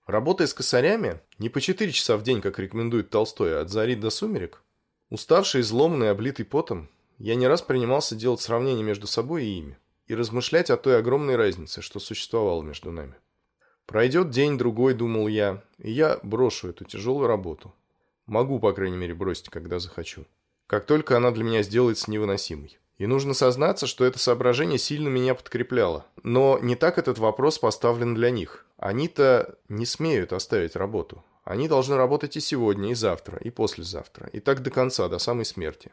[0.06, 3.94] Работая с косарями, не по 4 часа в день, как рекомендует Толстой, а от зари
[3.94, 4.62] до сумерек,
[5.10, 10.14] уставший, изломанный, облитый потом, я не раз принимался делать сравнение между собой и ими и
[10.14, 13.14] размышлять о той огромной разнице, что существовало между нами.
[13.86, 17.72] Пройдет день-другой, думал я, и я брошу эту тяжелую работу.
[18.26, 20.26] Могу, по крайней мере, бросить, когда захочу
[20.66, 22.78] как только она для меня сделается невыносимой.
[22.98, 26.06] И нужно сознаться, что это соображение сильно меня подкрепляло.
[26.22, 28.64] Но не так этот вопрос поставлен для них.
[28.76, 31.24] Они-то не смеют оставить работу.
[31.42, 35.44] Они должны работать и сегодня, и завтра, и послезавтра, и так до конца, до самой
[35.44, 35.90] смерти.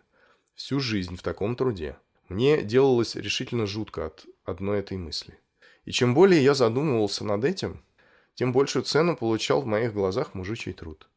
[0.53, 1.97] Всю жизнь в таком труде.
[2.27, 5.39] Мне делалось решительно жутко от одной этой мысли.
[5.85, 7.81] И чем более я задумывался над этим,
[8.35, 11.09] тем большую цену получал в моих глазах мужичий труд.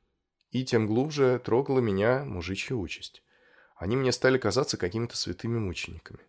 [0.53, 3.23] И тем глубже трогала меня мужичья участь
[3.83, 6.21] они мне стали казаться какими-то святыми мучениками.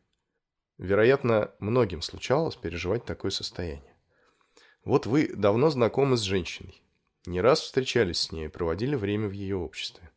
[0.79, 3.95] Вероятно, многим случалось переживать такое состояние.
[4.83, 6.81] Вот вы давно знакомы с женщиной,
[7.27, 10.09] не раз встречались с ней, проводили время в ее обществе.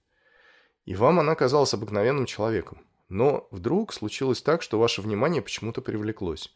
[0.87, 6.55] И вам она казалась обыкновенным человеком, но вдруг случилось так, что ваше внимание почему-то привлеклось.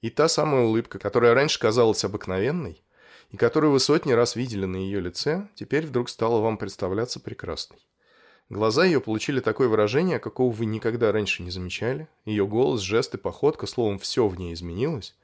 [0.00, 2.82] И та самая улыбка, которая раньше казалась обыкновенной,
[3.30, 7.78] и которую вы сотни раз видели на ее лице, теперь вдруг стала вам представляться прекрасной.
[8.48, 12.06] Глаза ее получили такое выражение, какого вы никогда раньше не замечали.
[12.24, 15.16] Ее голос, жесты, походка, словом, все в ней изменилось.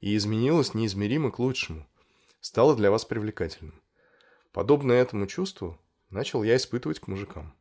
[0.00, 1.86] И изменилось неизмеримо к лучшему.
[2.40, 3.80] Стало для вас привлекательным.
[4.52, 5.78] Подобно этому чувству
[6.10, 7.54] начал я испытывать к мужикам.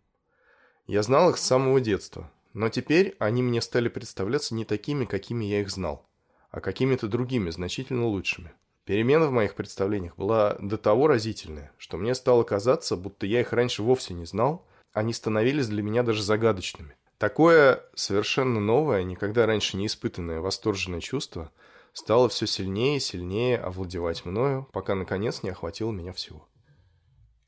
[0.87, 5.45] Я знал их с самого детства, но теперь они мне стали представляться не такими, какими
[5.45, 6.07] я их знал,
[6.51, 8.53] а какими-то другими, значительно лучшими.
[8.85, 13.51] Перемена в моих представлениях была до того разительная, что мне стало казаться, будто я их
[13.51, 14.65] раньше вовсе не знал,
[14.95, 16.95] они становились для меня даже загадочными.
[17.17, 21.51] Такое совершенно новое, никогда раньше не испытанное восторженное чувство
[21.91, 26.47] стало все сильнее и сильнее овладевать мною, пока наконец не охватило меня всего.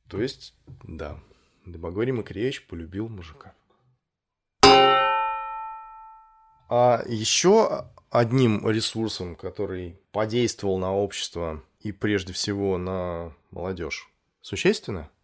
[0.09, 1.19] То есть, да,
[1.65, 3.53] Добогорий Макаревич полюбил мужика.
[6.69, 15.09] А еще одним ресурсом, который подействовал на общество и прежде всего на молодежь, существенно–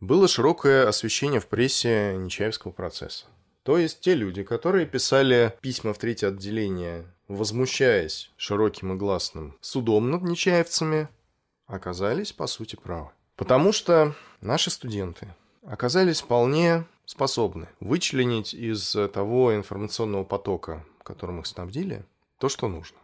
[0.00, 3.26] было широкое освещение в прессе Нечаевского процесса.
[3.62, 10.10] То есть те люди, которые писали письма в третье отделение, возмущаясь широким и гласным судом
[10.10, 11.08] над нечаевцами,
[11.66, 13.10] оказались, по сути, правы.
[13.34, 15.34] Потому что наши студенты
[15.64, 22.04] оказались вполне способны вычленить из того информационного потока, которым их снабдили,
[22.38, 22.98] то, что нужно.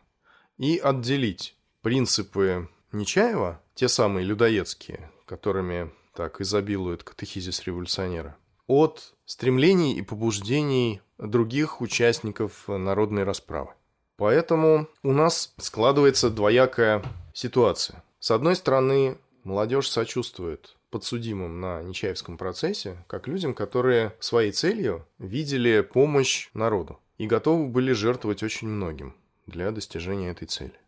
[0.59, 8.37] И отделить принципы Нечаева, те самые людоедские, которыми так изобилует катехизис революционера,
[8.67, 13.71] от стремлений и побуждений других участников народной расправы.
[14.17, 17.03] Поэтому у нас складывается двоякая
[17.35, 18.05] ситуация.
[18.21, 25.81] С одной стороны, молодежь сочувствует подсудимым на Нечаевском процессе, как людям, которые своей целью видели
[25.81, 30.79] помощь народу и готовы были жертвовать очень многим для достижения этой цели.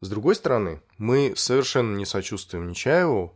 [0.00, 3.34] С другой стороны, мы совершенно не сочувствуем Нечаеву,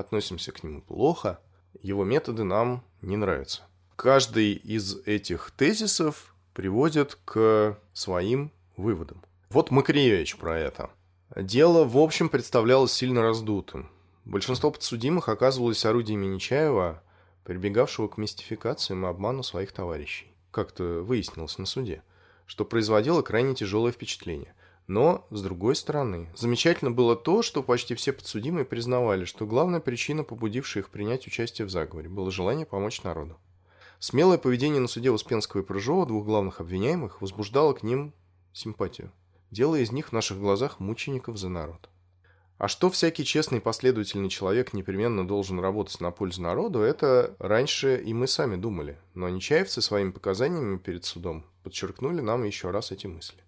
[0.00, 1.40] относимся к нему плохо,
[1.82, 3.62] его методы нам не нравятся.
[3.96, 9.22] Каждый из этих тезисов приводит к своим выводам.
[9.50, 10.90] Вот Макриевич про это.
[11.36, 13.90] Дело, в общем, представлялось сильно раздутым.
[14.24, 17.02] Большинство подсудимых оказывалось орудиями Нечаева,
[17.44, 20.32] прибегавшего к мистификациям и обману своих товарищей.
[20.50, 22.02] Как-то выяснилось на суде,
[22.46, 24.54] что производило крайне тяжелое впечатление.
[24.88, 30.24] Но, с другой стороны, замечательно было то, что почти все подсудимые признавали, что главная причина,
[30.24, 33.36] побудившая их принять участие в заговоре, было желание помочь народу.
[33.98, 38.14] Смелое поведение на суде Успенского и Прыжова, двух главных обвиняемых, возбуждало к ним
[38.54, 39.12] симпатию,
[39.50, 41.90] делая из них в наших глазах мучеников за народ.
[42.56, 48.02] А что всякий честный и последовательный человек непременно должен работать на пользу народу, это раньше
[48.02, 48.96] и мы сами думали.
[49.14, 53.42] Но нечаевцы своими показаниями перед судом подчеркнули нам еще раз эти мысли.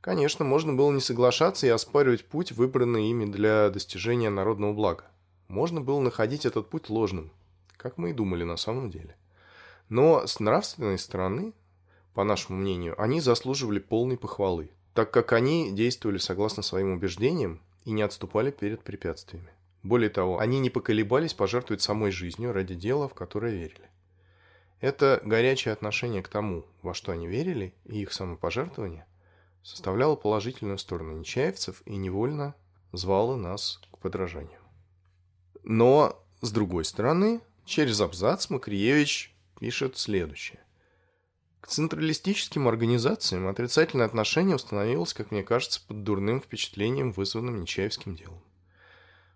[0.00, 5.04] Конечно, можно было не соглашаться и оспаривать путь, выбранный ими для достижения народного блага.
[5.48, 7.32] Можно было находить этот путь ложным,
[7.76, 9.16] как мы и думали на самом деле.
[9.88, 11.52] Но с нравственной стороны,
[12.14, 17.90] по нашему мнению, они заслуживали полной похвалы, так как они действовали согласно своим убеждениям и
[17.90, 19.48] не отступали перед препятствиями.
[19.82, 23.88] Более того, они не поколебались пожертвовать самой жизнью ради дела, в которое верили.
[24.80, 29.07] Это горячее отношение к тому, во что они верили, и их самопожертвование
[29.62, 32.54] составляло положительную сторону нечаевцев и невольно
[32.92, 34.60] звало нас к подражанию.
[35.64, 40.60] Но, с другой стороны, через абзац Макриевич пишет следующее.
[41.60, 48.42] К централистическим организациям отрицательное отношение установилось, как мне кажется, под дурным впечатлением, вызванным Нечаевским делом.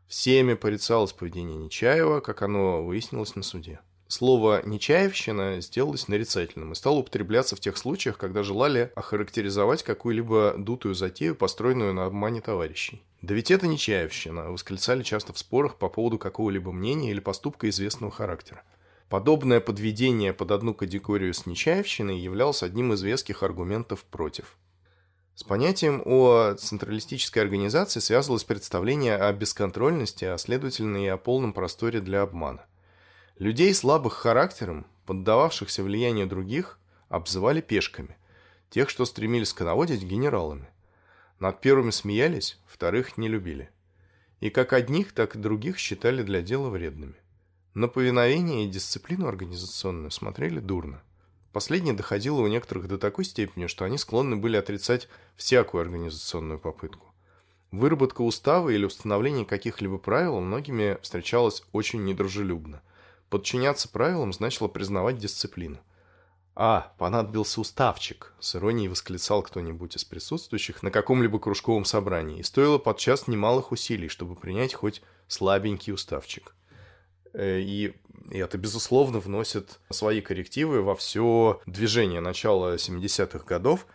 [0.07, 3.81] Всеми порицалось поведение Нечаева, как оно выяснилось на суде.
[4.13, 10.95] Слово «нечаевщина» сделалось нарицательным и стало употребляться в тех случаях, когда желали охарактеризовать какую-либо дутую
[10.95, 13.03] затею, построенную на обмане товарищей.
[13.23, 18.13] «Да ведь это нечаевщина», восклицали часто в спорах по поводу какого-либо мнения или поступка известного
[18.13, 18.63] характера.
[19.09, 24.59] Подобное подведение под одну категорию с Нечаевщиной являлось одним из веских аргументов против.
[25.35, 32.03] С понятием о централистической организации связывалось представление о бесконтрольности, а следовательно и о полном просторе
[32.03, 32.67] для обмана.
[33.39, 36.79] Людей слабых характером, поддававшихся влиянию других,
[37.09, 38.17] обзывали пешками,
[38.71, 40.69] тех, что стремились коноводить генералами.
[41.39, 43.71] Над первыми смеялись, вторых не любили.
[44.41, 47.15] И как одних, так и других считали для дела вредными.
[47.75, 51.03] На повиновение и дисциплину организационную смотрели дурно.
[51.53, 57.13] Последнее доходило у некоторых до такой степени, что они склонны были отрицать всякую организационную попытку.
[57.71, 62.83] Выработка устава или установление каких-либо правил многими встречалась очень недружелюбно.
[63.33, 65.79] Подчиняться правилам значило признавать дисциплину.
[66.55, 72.77] «А, понадобился уставчик»,— с иронией восклицал кто-нибудь из присутствующих на каком-либо кружковом собрании, и стоило
[72.77, 76.55] подчас немалых усилий, чтобы принять хоть слабенький уставчик.
[77.33, 77.95] Э, и
[78.31, 83.87] это, безусловно, вносит свои коррективы во все движение начала 70-х годов.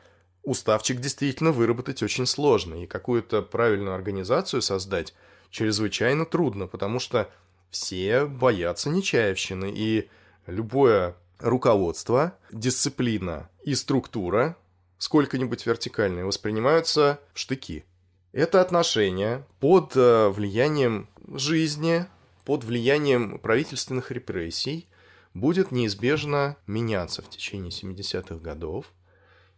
[0.42, 5.14] Уставчик действительно выработать очень сложно, и какую-то правильную организацию создать
[5.52, 7.30] чрезвычайно трудно, потому что
[7.70, 10.10] все боятся нечаевщины, и
[10.46, 14.58] любое руководство, дисциплина и структура,
[14.98, 17.86] сколько-нибудь вертикальные, воспринимаются в штыки.
[18.32, 22.06] Это отношение под э, влиянием жизни,
[22.46, 24.88] под влиянием правительственных репрессий
[25.34, 28.92] будет неизбежно меняться в течение 70-х годов.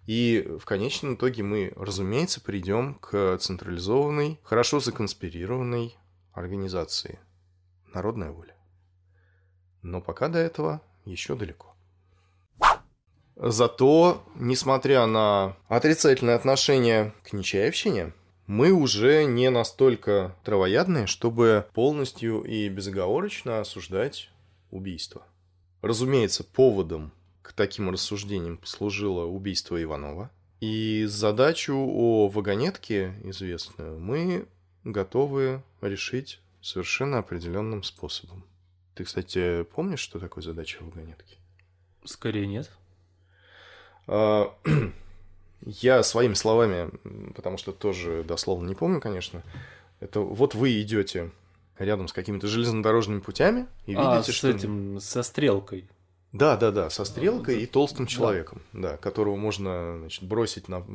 [0.05, 5.95] И в конечном итоге мы, разумеется, придем к централизованной, хорошо законспирированной
[6.33, 7.19] организации
[7.93, 8.55] «Народная воля».
[9.81, 11.75] Но пока до этого еще далеко.
[13.35, 18.13] Зато, несмотря на отрицательное отношение к Нечаевщине,
[18.47, 24.29] мы уже не настолько травоядные, чтобы полностью и безоговорочно осуждать
[24.71, 25.23] убийство.
[25.81, 30.29] Разумеется, поводом к таким рассуждениям послужило убийство Иванова.
[30.59, 34.47] И задачу о вагонетке известную мы
[34.83, 38.43] готовы решить совершенно определенным способом.
[38.95, 41.37] Ты, кстати, помнишь, что такое задача вагонетки?
[42.03, 42.69] Скорее нет.
[44.07, 44.53] А,
[45.61, 46.89] я своими словами,
[47.33, 49.43] потому что тоже дословно не помню, конечно,
[49.99, 51.31] это вот вы идете
[51.77, 54.49] рядом с какими-то железнодорожными путями и а, видите, с что...
[54.49, 55.89] этим, со стрелкой.
[56.31, 60.85] Да, да, да, со стрелкой и толстым человеком, да, которого можно значит, бросить на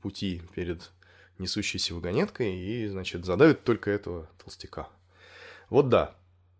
[0.00, 0.92] пути перед
[1.38, 4.88] несущейся вагонеткой и, значит, задавит только этого толстяка.
[5.70, 6.14] Вот да,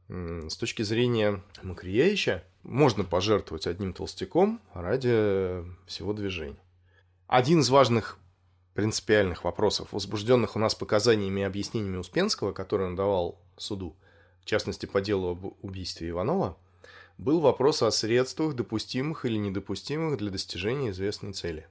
[0.09, 6.59] с точки зрения Макриевича можно пожертвовать одним толстяком ради всего движения.
[7.27, 8.19] Один из важных
[8.75, 13.97] принципиальных вопросов, возбужденных у нас показаниями и объяснениями Успенского, которые он давал суду,
[14.41, 16.59] в частности по делу об убийстве Иванова,
[17.17, 21.69] был вопрос о средствах, допустимых или недопустимых для достижения известной цели.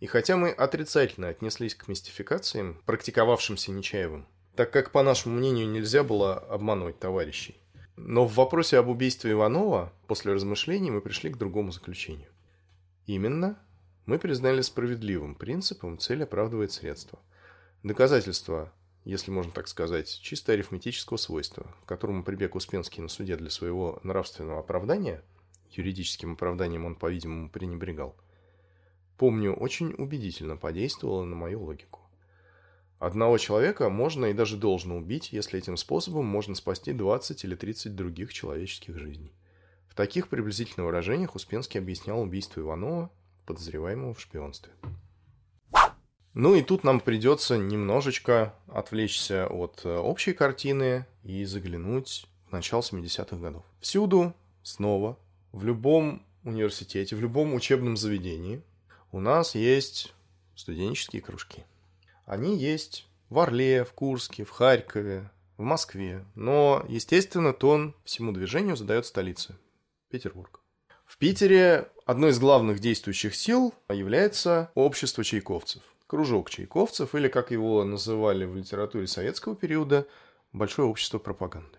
[0.00, 6.04] И хотя мы отрицательно отнеслись к мистификациям, практиковавшимся Нечаевым, так как, по нашему мнению, нельзя
[6.04, 7.56] было обманывать товарищей,
[7.96, 12.28] но в вопросе об убийстве Иванова после размышлений мы пришли к другому заключению.
[13.06, 13.58] Именно
[14.06, 17.18] мы признали справедливым принципом цель оправдывает средства.
[17.82, 18.72] Доказательства,
[19.04, 23.98] если можно так сказать, чисто арифметического свойства, к которому прибег Успенский на суде для своего
[24.04, 25.22] нравственного оправдания,
[25.72, 28.16] юридическим оправданием он, по-видимому, пренебрегал,
[29.18, 32.00] помню, очень убедительно подействовало на мою логику.
[32.98, 37.94] Одного человека можно и даже должно убить, если этим способом можно спасти 20 или 30
[37.94, 39.32] других человеческих жизней.
[39.88, 43.10] В таких приблизительных выражениях Успенский объяснял убийство Иванова
[43.46, 44.72] подозреваемого в шпионстве.
[46.34, 52.80] Ну и тут нам придется немножечко отвлечься от э, общей картины и заглянуть в начало
[52.80, 53.64] 70-х годов.
[53.80, 55.18] Всюду, снова,
[55.50, 58.62] в любом университете, в любом учебном заведении
[59.12, 60.14] у нас есть
[60.54, 61.64] студенческие кружки.
[62.26, 66.24] Они есть в Орле, в Курске, в Харькове, в Москве.
[66.34, 69.58] Но, естественно, тон всему движению задает столица–
[70.10, 70.60] Петербург.
[71.04, 75.82] В Питере одной из главных действующих сил является общество чайковцев.
[76.06, 80.06] Кружок чайковцев, или, как его называли в литературе советского периода,
[80.52, 81.78] Большое общество пропаганды.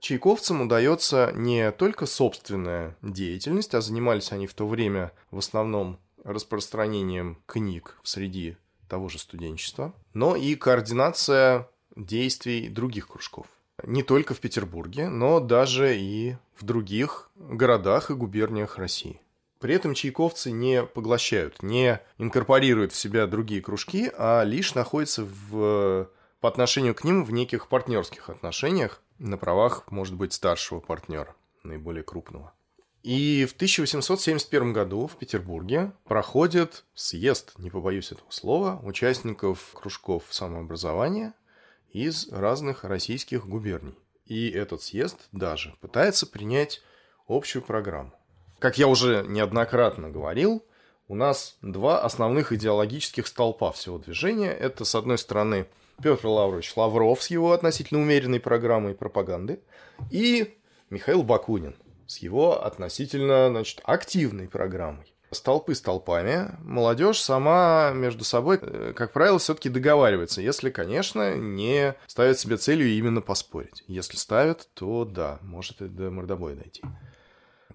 [0.00, 7.42] Чайковцам удается не только собственная деятельность, а занимались они в то время в основном распространением
[7.46, 8.56] книг среди
[8.88, 13.46] того же студенчества, но и координация действий других кружков
[13.82, 19.20] не только в Петербурге, но даже и в других городах и губерниях России.
[19.58, 26.08] При этом чайковцы не поглощают, не инкорпорируют в себя другие кружки, а лишь находятся в,
[26.40, 32.02] по отношению к ним в неких партнерских отношениях на правах, может быть, старшего партнера, наиболее
[32.02, 32.52] крупного.
[33.04, 41.34] И в 1871 году в Петербурге проходит съезд, не побоюсь этого слова, участников кружков самообразования–
[41.94, 43.94] из разных российских губерний.
[44.26, 46.82] И этот съезд даже пытается принять
[47.28, 48.12] общую программу.
[48.58, 50.64] Как я уже неоднократно говорил,
[51.06, 54.50] у нас два основных идеологических столпа всего движения.
[54.50, 55.66] Это, с одной стороны,
[56.02, 59.60] Петр Лаврович Лавров с его относительно умеренной программой пропаганды
[60.10, 60.56] и
[60.90, 61.76] Михаил Бакунин
[62.06, 69.38] с его относительно значит, активной программой столпы столпами, молодежь сама между собой, э, как правило,
[69.38, 73.84] все-таки договаривается, если, конечно, не ставит себе целью именно поспорить.
[73.86, 76.82] Если ставит, то да, может и до мордобоя дойти.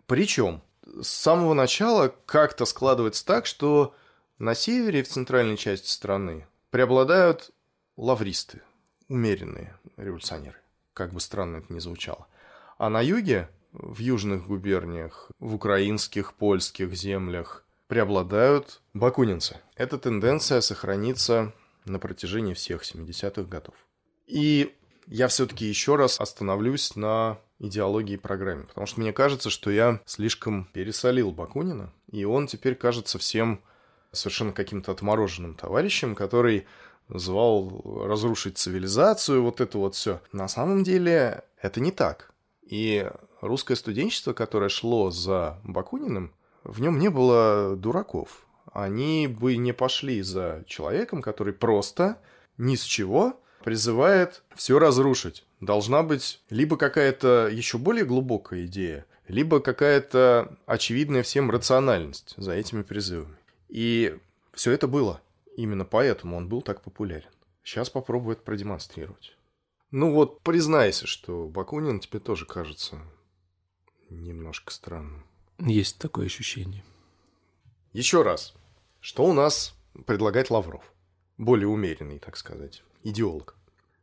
[0.08, 0.62] Причем
[1.02, 3.94] с самого начала как-то складывается так, что
[4.40, 7.52] на севере и в центральной части страны преобладают
[7.98, 8.62] лавристы,
[9.08, 10.58] умеренные революционеры,
[10.94, 12.28] как бы странно это ни звучало.
[12.78, 19.58] А на юге в южных губерниях, в украинских, польских землях преобладают бакунинцы.
[19.76, 21.54] Эта тенденция сохранится
[21.86, 23.76] на протяжении всех 70-х годов.
[24.28, 24.76] И
[25.08, 30.66] я все-таки еще раз остановлюсь на идеологии программе, потому что мне кажется, что я слишком
[30.72, 33.62] пересолил Бакунина, и он теперь кажется всем
[34.12, 36.68] совершенно каким-то отмороженным товарищем, который
[37.10, 40.22] звал разрушить цивилизацию, вот это вот все.
[40.32, 42.32] На самом деле это не так.
[42.62, 43.10] И
[43.42, 46.34] русское студенчество, которое шло за Бакуниным,
[46.64, 48.46] в нем не было дураков.
[48.72, 52.20] Они бы не пошли за человеком, который просто
[52.58, 55.46] ни с чего призывает все разрушить.
[55.60, 62.84] Должна быть либо какая-то еще более глубокая идея, либо какая-то очевидная всем рациональность за этими
[62.84, 63.36] призывами.
[63.68, 64.18] И
[64.54, 65.22] все это было.
[65.56, 67.30] Именно поэтому он был так популярен.
[67.64, 69.36] Сейчас попробую это продемонстрировать.
[69.92, 73.00] Ну вот, признайся, что Бакунин тебе тоже кажется
[74.10, 75.26] немножко странным.
[75.60, 76.84] Есть такое ощущение.
[77.94, 78.54] Еще раз,
[79.02, 80.94] что у нас предлагает Лавров?
[81.38, 82.84] Более умеренный, так сказать.
[83.04, 83.56] идеолог.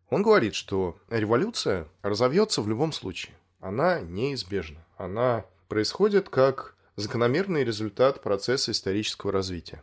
[0.08, 3.34] Он говорит, что революция разовьется в любом случае.
[3.60, 4.84] Она неизбежна.
[4.96, 9.82] Она происходит как закономерный результат процесса исторического развития.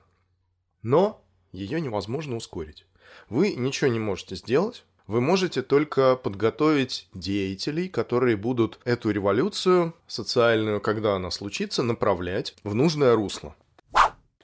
[0.82, 2.86] Но ее невозможно ускорить.
[3.30, 10.80] Вы ничего не можете сделать, вы можете только подготовить деятелей, которые будут эту революцию социальную,
[10.80, 13.56] когда она случится, направлять в нужное русло.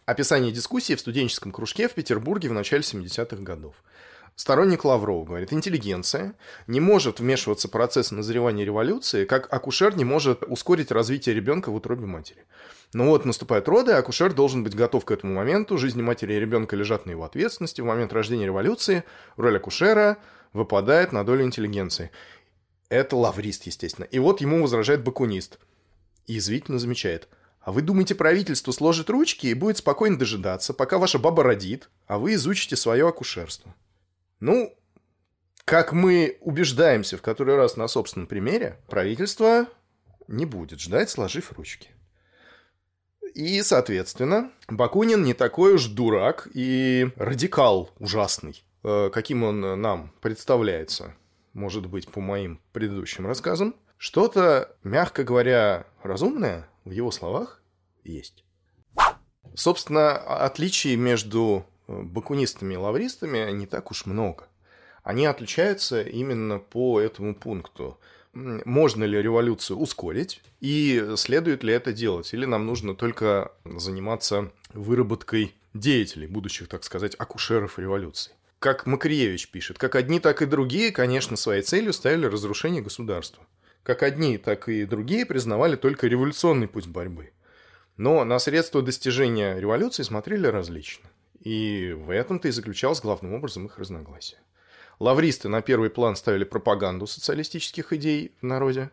[0.06, 3.76] Описание дискуссии в студенческом кружке в Петербурге в начале 70-х годов.
[4.40, 6.34] Сторонник Лаврова говорит, интеллигенция
[6.66, 11.76] не может вмешиваться в процесс назревания революции, как акушер не может ускорить развитие ребенка в
[11.76, 12.46] утробе матери.
[12.94, 16.78] Но вот наступают роды, акушер должен быть готов к этому моменту, жизни матери и ребенка
[16.78, 17.82] лежат на его ответственности.
[17.82, 19.04] В момент рождения революции
[19.36, 20.20] роль акушера
[20.54, 22.10] выпадает на долю интеллигенции.
[22.88, 24.06] Это лаврист, естественно.
[24.06, 25.60] И вот ему возражает бакунист.
[26.28, 27.28] И язвительно замечает.
[27.60, 32.18] А вы думаете, правительство сложит ручки и будет спокойно дожидаться, пока ваша баба родит, а
[32.20, 33.76] вы изучите свое акушерство?
[34.40, 34.76] Ну,
[35.66, 39.68] как мы убеждаемся в который раз на собственном примере, правительство
[40.28, 41.90] не будет ждать, сложив ручки.
[43.36, 51.16] И, соответственно, Бакунин не такой уж дурак и радикал ужасный, э, каким он нам представляется,
[51.54, 53.76] может быть, по моим предыдущим рассказам.
[53.98, 57.62] Что-то, мягко говоря, разумное в его словах
[58.04, 58.44] есть.
[59.56, 64.48] Собственно, отличий между бакунистами и лавристами не так уж много.
[65.04, 68.00] Они отличаются именно по этому пункту
[68.34, 75.56] можно ли революцию ускорить и следует ли это делать, или нам нужно только заниматься выработкой
[75.74, 78.34] деятелей, будущих, так сказать, акушеров революции.
[78.60, 83.44] Как Макриевич пишет, как одни, так и другие, конечно, своей целью ставили разрушение государства.
[83.84, 87.32] Как одни, так и другие признавали только революционный путь борьбы.
[87.98, 91.10] Но на средства достижения революции смотрели различно.
[91.40, 94.40] И в этом-то и заключалось главным образом их разногласие.
[95.00, 98.92] Лавристы на первый план ставили пропаганду социалистических идей в народе,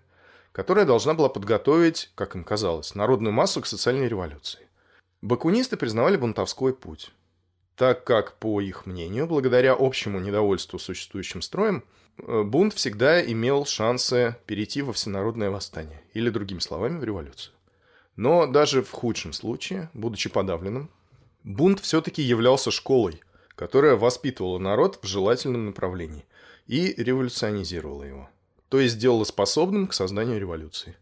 [0.53, 4.61] которая должна была подготовить, как им казалось, народную массу к социальной революции.
[5.21, 7.11] Бакунисты признавали бунтовской путь,
[7.75, 11.85] так как, по их мнению, благодаря общему недовольству существующим строем,
[12.19, 17.55] э, бунт всегда имел шансы перейти во всенародное восстание, или, другими словами, в революцию.
[18.15, 20.91] Но даже в худшем случае, будучи подавленным,
[21.47, 23.23] бунт все-таки являлся школой,
[23.55, 26.27] которая воспитывала народ в желательном направлении
[26.67, 28.29] и революционизировала его,
[28.69, 30.97] то есть сделала способным к созданию революции.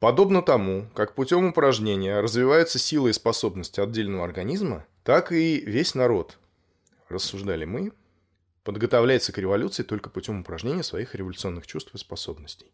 [0.00, 6.38] Подобно тому, как путем упражнения развиваются силы и способности отдельного организма, так и весь народ,
[7.08, 7.92] рассуждали мы,
[8.64, 12.72] подготовляется к революции только путем упражнения своих революционных чувств и способностей.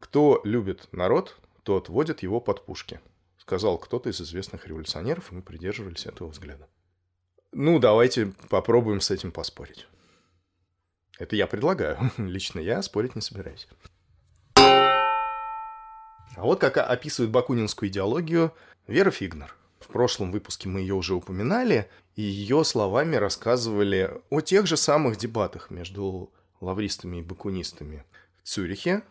[0.00, 3.00] Кто любит народ, тот водит его под пушки,
[3.46, 6.66] сказал кто-то из известных революционеров, и мы придерживались этого взгляда.
[7.52, 9.86] Ну, давайте попробуем с этим поспорить.
[11.18, 12.10] Это я предлагаю.
[12.16, 13.68] Лично я спорить не собираюсь.
[14.56, 18.52] А вот как описывает бакунинскую идеологию
[18.86, 19.54] Вера Фигнер.
[19.78, 25.18] В прошлом выпуске мы ее уже упоминали, и ее словами рассказывали о тех же самых
[25.18, 28.04] дебатах между лавристами и бакунистами
[28.42, 29.02] в Цюрихе.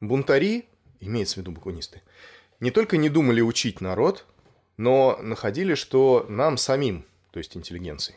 [0.00, 0.68] Бунтари,
[1.00, 2.02] имеется в виду бакунисты,
[2.60, 4.26] не только не думали учить народ,
[4.76, 8.16] но находили, что нам самим то есть интеллигенции.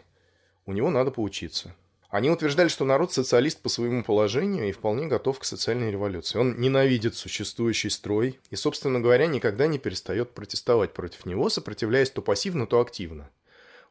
[0.66, 1.76] У него надо поучиться.
[2.10, 6.40] Они утверждали, что народ социалист по своему положению и вполне готов к социальной революции.
[6.40, 12.22] Он ненавидит существующий строй и, собственно говоря, никогда не перестает протестовать против него, сопротивляясь то
[12.22, 13.30] пассивно, то активно.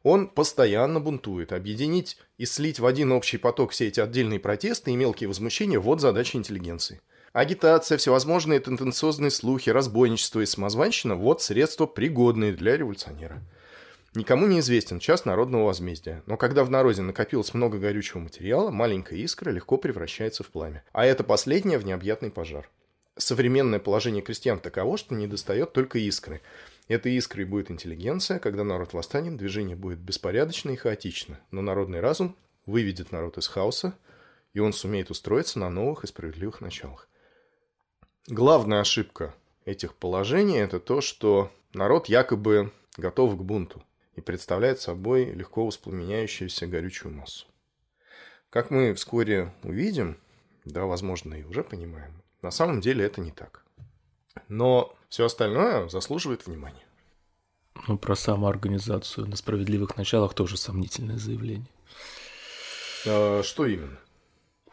[0.02, 1.52] Он постоянно бунтует.
[1.52, 6.00] Объединить и слить в один общий поток все эти отдельные протесты и мелкие возмущения– вот
[6.00, 7.00] задача интеллигенции.
[7.32, 13.40] Агитация, всевозможные тенденциозные слухи, разбойничество и самозванщина– вот средства, пригодные для революционера.
[14.16, 19.20] Никому не известен час народного возмездия, но когда в народе накопилось много горючего материала, маленькая
[19.20, 20.82] искра легко превращается в пламя.
[20.90, 22.68] А это последнее в необъятный пожар.
[23.16, 26.40] Современное положение крестьян таково, что не достает только искры.
[26.88, 32.34] Этой искрой будет интеллигенция, когда народ восстанет, движение будет беспорядочно и хаотично, но народный разум
[32.66, 33.94] выведет народ из хаоса,
[34.52, 37.06] и он сумеет устроиться на новых и справедливых началах.
[38.26, 43.82] Главная ошибка этих положений– это то, что народ якобы готов к бунту
[44.14, 47.46] и представляет собой легко воспламеняющуюся горючую массу.
[48.50, 50.18] Как мы вскоре увидим,
[50.64, 53.64] да, возможно, и уже понимаем, на самом деле это не так.
[54.48, 56.84] Но все остальное заслуживает внимания.
[57.88, 61.68] Ну, про самоорганизацию на справедливых началах тоже сомнительное заявление.
[63.06, 63.98] А, что именно?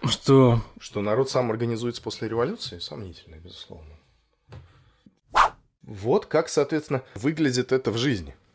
[0.04, 0.62] Что?
[0.80, 2.80] Что народ сам организуется после революции?
[2.80, 3.94] Сомнительно, безусловно.
[5.82, 8.36] Вот как, соответственно, выглядит это в жизни–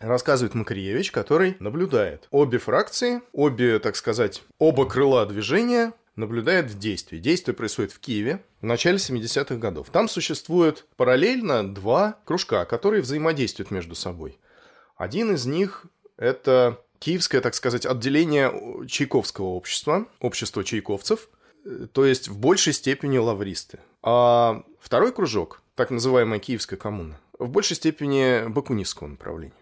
[0.00, 7.18] рассказывает Макриевич, который наблюдает обе фракции, обе, так сказать, оба крыла движения наблюдает в действии.
[7.18, 9.88] Действие происходит в Киеве в начале 70-х годов.
[9.90, 14.38] Там существует параллельно два кружка, которые взаимодействуют между собой.
[14.96, 15.86] Один из них–
[16.18, 21.28] это киевское, так сказать, отделение Чайковского общества, общество чайковцев,
[21.64, 23.80] э, то есть в большей степени лавристы.
[24.02, 29.54] А второй кружок, так называемая Киевская коммуна, в большей степени бакунистского направления.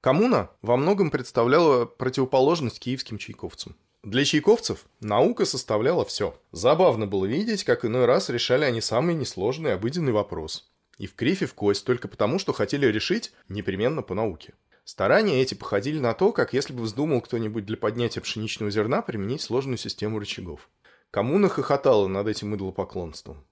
[0.00, 3.74] Коммуна во многом представляла противоположность киевским чайковцам.
[4.04, 6.38] Для чайковцев наука составляла все.
[6.52, 10.70] Забавно было видеть, как иной раз решали они самый несложный обыденный вопрос.
[10.98, 14.54] И в крифе в кость только потому, что хотели решить непременно по науке.
[14.86, 19.42] Старания эти походили на то, как если бы вздумал кто-нибудь для поднятия пшеничного зерна применить
[19.42, 20.70] сложную систему рычагов.
[21.10, 23.44] Коммуна хохотала над этим идолопоклонством.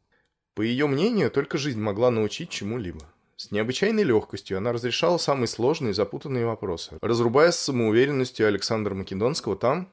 [0.54, 3.00] По ее мнению, только жизнь могла научить чему-либо.
[3.36, 9.56] С необычайной легкостью она разрешала самые сложные и запутанные вопросы, разрубая с самоуверенностью Александра Македонского
[9.56, 9.90] там,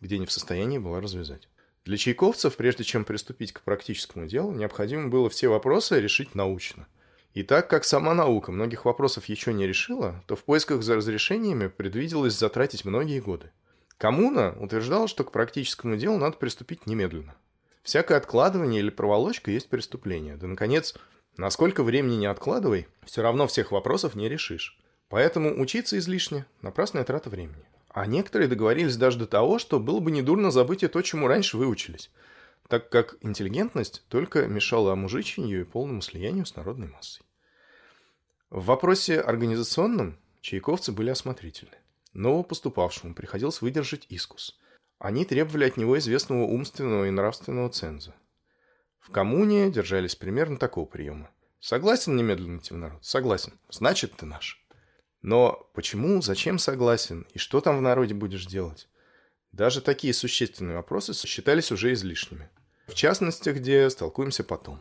[0.00, 1.50] где не в состоянии была развязать.
[1.84, 6.88] Для чайковцев, прежде чем приступить к практическому делу, необходимо было все вопросы решить научно.
[7.34, 11.68] И так как сама наука многих вопросов еще не решила, то в поисках за разрешениями
[11.68, 13.50] предвиделось затратить многие годы.
[13.98, 17.34] Коммуна утверждала, что к практическому делу надо приступить немедленно.
[17.82, 20.36] Всякое откладывание или проволочка есть преступление.
[20.36, 20.94] Да, наконец,
[21.36, 24.78] насколько времени не откладывай, все равно всех вопросов не решишь.
[25.08, 27.64] Поэтому учиться излишне– напрасная трата времени.
[27.88, 31.56] А некоторые договорились даже до того, что было бы недурно забыть и то, чему раньше
[31.56, 32.10] выучились,
[32.68, 37.24] так как интеллигентность только мешала омужичению и полному слиянию с народной массой.
[38.50, 41.76] В вопросе организационном чайковцы были осмотрительны.
[42.12, 44.58] Новопоступавшему приходилось выдержать искус.
[44.98, 48.14] Они требовали от него известного умственного и нравственного ценза.
[49.00, 51.30] В коммуне держались примерно такого приема.
[51.60, 53.04] Согласен немедленно идти в народ?
[53.04, 53.58] Согласен.
[53.68, 54.64] Значит, ты наш.
[55.22, 58.88] Но почему, зачем согласен и что там в народе будешь делать?
[59.52, 62.50] Даже такие существенные вопросы считались уже излишними.
[62.88, 64.80] В частности, где столкуемся потом.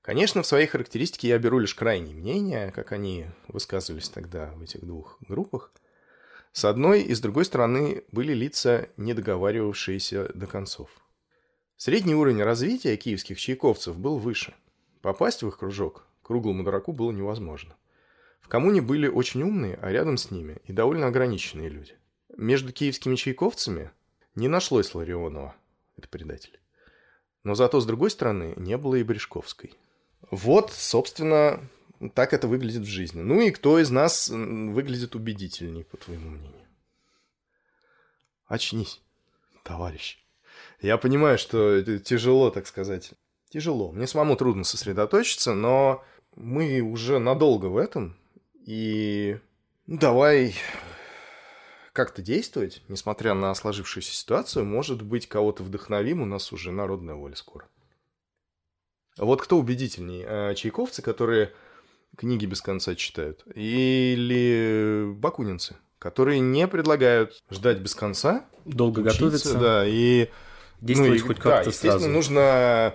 [0.00, 4.84] Конечно, в своей характеристике я беру лишь крайние мнения, как они высказывались тогда в этих
[4.84, 5.70] двух группах.
[6.52, 10.88] С одной и с другой стороны были лица, не договаривавшиеся до концов.
[11.76, 14.54] Средний уровень развития киевских чайковцев был выше.
[15.02, 17.76] Попасть в их кружок круглому дураку было невозможно.
[18.40, 21.96] В коммуне были очень умные, а рядом с ними и довольно ограниченные люди.
[22.36, 23.90] Между киевскими чайковцами
[24.34, 25.54] не нашлось Ларионова,
[25.98, 26.58] это предатель.
[27.46, 29.72] Но зато, с другой стороны, не было и Брешковской.
[30.32, 31.60] Вот, собственно,
[32.12, 33.22] так это выглядит в жизни.
[33.22, 36.66] Ну и кто из нас выглядит убедительней, по твоему мнению?
[38.48, 39.00] Очнись,
[39.62, 40.18] товарищ.
[40.80, 43.12] Я понимаю, что тяжело, так сказать.
[43.48, 43.92] Тяжело.
[43.92, 48.16] Мне самому трудно сосредоточиться, но мы уже надолго в этом,
[48.64, 49.38] и
[49.86, 50.56] давай
[51.96, 54.66] как-то действовать, несмотря на сложившуюся ситуацию.
[54.66, 57.66] Может быть, кого-то вдохновим, у нас уже народная воля скоро.
[59.16, 60.22] Вот кто убедительней?
[60.26, 61.54] Э, чайковцы, которые
[62.14, 69.58] книги без конца читают, или бакунинцы, которые не предлагают ждать без конца, долго учиться, готовиться,
[69.58, 70.28] да, и
[70.82, 72.12] действовать ну, хоть как-то да, естественно, сразу.
[72.12, 72.94] нужно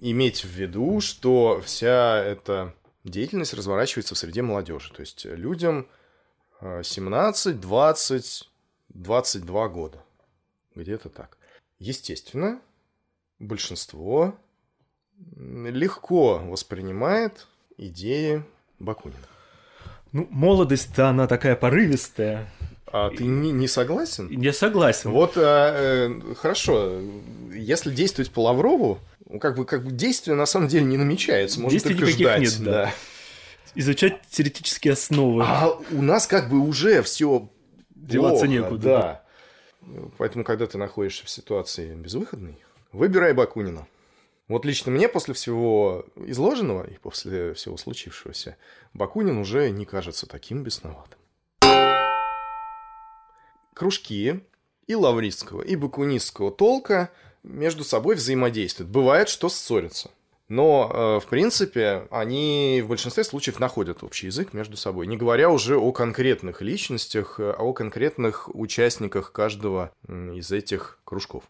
[0.00, 4.90] иметь в виду, что вся эта деятельность разворачивается в среде молодежи.
[4.94, 5.86] То есть людям
[6.60, 8.50] 17, 20,
[8.88, 9.98] 22 года.
[10.74, 11.36] Где-то так.
[11.78, 12.60] Естественно,
[13.38, 14.34] большинство
[15.36, 17.46] легко воспринимает
[17.76, 18.42] идеи
[18.78, 19.20] Бакунина.
[20.12, 22.50] Ну, молодость-то она такая порывистая.
[22.86, 24.28] А ты не, не согласен?
[24.30, 25.10] Я согласен.
[25.10, 27.00] Вот а, э, хорошо,
[27.52, 31.60] если действовать по Лаврову, ну, как бы, как бы действие на самом деле не намечается,
[31.60, 32.40] можно Действий только ждать.
[32.40, 32.72] Нет, да.
[32.72, 32.92] да.
[33.76, 35.44] Изучать теоретические основы.
[35.46, 37.48] А у нас как бы уже все
[37.90, 38.82] деваться плохо, некуда.
[38.82, 39.24] Да.
[40.18, 42.58] Поэтому, когда ты находишься в ситуации безвыходной,
[42.92, 43.86] выбирай Бакунина.
[44.48, 48.56] Вот лично мне после всего изложенного и после всего случившегося
[48.94, 51.18] Бакунин уже не кажется таким бесноватым.
[53.74, 54.40] Кружки
[54.86, 57.10] и лавристского, и бакунистского толка–
[57.46, 58.90] между собой взаимодействуют.
[58.90, 60.10] Бывает, что ссорятся.
[60.48, 65.50] Но, э, в принципе, они в большинстве случаев находят общий язык между собой, не говоря
[65.50, 71.44] уже о конкретных личностях, а о конкретных участниках каждого из этих кружков.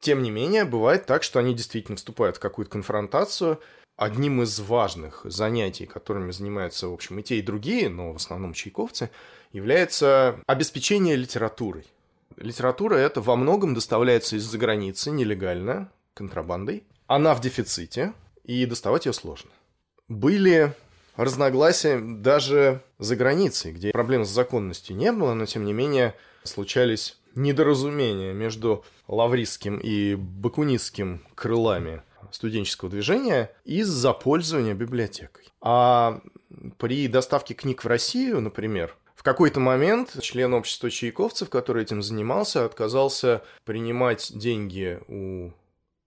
[0.00, 3.58] Тем не менее, бывает так, что они действительно вступают в какую-то конфронтацию.
[3.96, 8.52] Одним из важных занятий, которыми занимаются, в общем, и те, и другие, но в основном
[8.52, 9.08] чайковцы,
[9.52, 11.86] является обеспечение литературой.
[12.36, 16.84] Литература это во многом доставляется из-за границы нелегально, контрабандой.
[17.06, 18.12] Она в дефиците,
[18.44, 19.50] и доставать ее сложно.
[20.08, 20.74] Были
[21.16, 26.14] разногласия даже за границей, где проблем с законностью не было, но тем не менее
[26.44, 35.48] случались недоразумения между лавристским и бакунистским крылами студенческого движения из-за пользования библиотекой.
[35.60, 36.20] А
[36.78, 42.64] при доставке книг в Россию, например, в какой-то момент член общества чайковцев, который этим занимался,
[42.64, 45.52] отказался принимать деньги у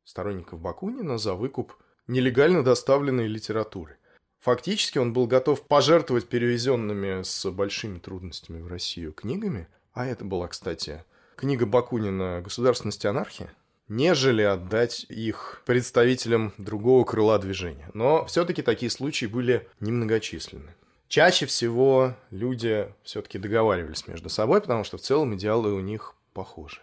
[0.04, 1.74] сторонников Бакунина за выкуп
[2.08, 3.98] нелегально доставленной литературы.
[4.40, 10.48] Фактически он был готов пожертвовать перевезенными с большими трудностями в Россию книгами, а это была,
[10.48, 11.04] кстати,
[11.36, 13.52] книга Бакунина «Государственность и анархия»,
[13.88, 17.90] нежели отдать их представителям другого крыла движения.
[17.94, 20.76] Но все-таки такие случаи были немногочисленны.
[21.08, 26.82] Чаще всего люди все-таки договаривались между собой, потому что в целом идеалы у них похожи.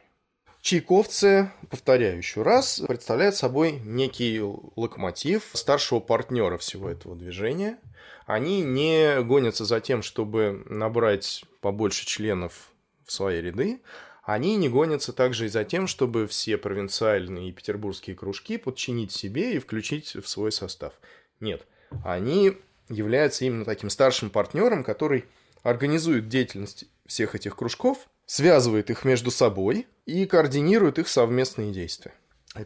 [0.65, 4.41] Чайковцы, повторяю еще раз, представляют собой некий
[4.77, 7.77] локомотив старшего партнера всего этого движения.
[8.25, 12.71] Они не гонятся за тем, чтобы набрать побольше членов
[13.05, 13.83] в свои ряды,
[14.23, 19.57] они не гонятся также и за тем, чтобы все провинциальные и петербургские кружки подчинить себе
[19.57, 20.95] и включить в свой состав.
[21.41, 21.67] Нет,
[22.07, 22.57] они
[22.89, 25.27] являются именно таким старшим партнером, который
[25.63, 32.15] организует деятельность всех этих кружков, связывает их между собой и координирует их совместные действия.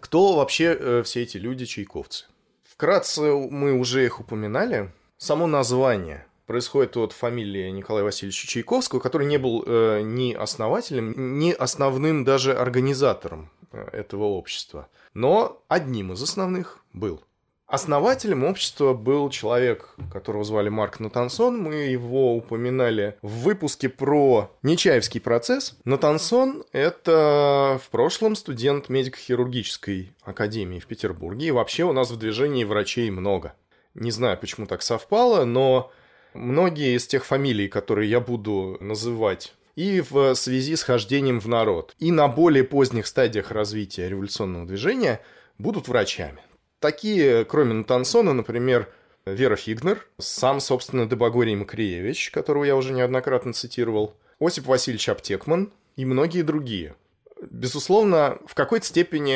[0.00, 2.26] Кто вообще э, все эти люди-чайковцы?
[2.62, 4.92] Вкратце мы уже их упоминали.
[5.16, 11.52] Само название происходит от фамилии Николая Васильевича Чайковского, который не был э, ни основателем, ни
[11.52, 17.22] основным даже организатором э, этого общества, но одним из основных был.
[17.68, 21.62] Основателем общества был человек, которого звали Марк Натансон.
[21.62, 25.76] Мы его упоминали в выпуске про Нечаевский процесс.
[25.84, 31.48] Натансон– это в прошлом студент медико-хирургической академии в Петербурге.
[31.48, 33.52] И вообще у нас в движении врачей много.
[33.92, 35.92] Не знаю, почему так совпало, но
[36.32, 41.94] многие из тех фамилий, которые я буду называть и в связи с хождением в народ,
[41.98, 45.20] и на более поздних стадиях развития революционного движения
[45.58, 46.40] будут врачами.
[46.80, 48.88] Такие, кроме Натансона, например,
[49.26, 56.04] Вера Фигнер, сам, собственно, Дебагорий Макриевич, которого я уже неоднократно цитировал, Осип Васильевич Аптекман и
[56.04, 56.94] многие другие–
[57.50, 59.34] Безусловно, в какой-то степени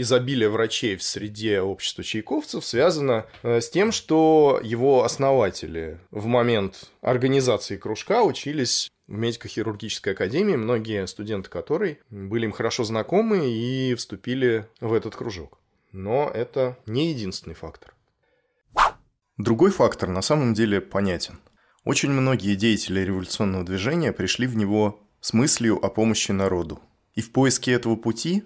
[0.00, 6.90] изобилие врачей в среде общества чайковцев связано э, с тем, что его основатели в момент
[7.02, 14.66] организации кружка учились в медико-хирургической академии, многие студенты которой были им хорошо знакомы и вступили
[14.80, 15.58] в этот кружок.
[15.92, 17.94] Но это не единственный фактор.
[19.36, 21.38] Другой фактор на самом деле понятен.
[21.84, 26.80] Очень многие деятели революционного движения пришли в него с мыслью о помощи народу–
[27.14, 28.44] и в поиске этого пути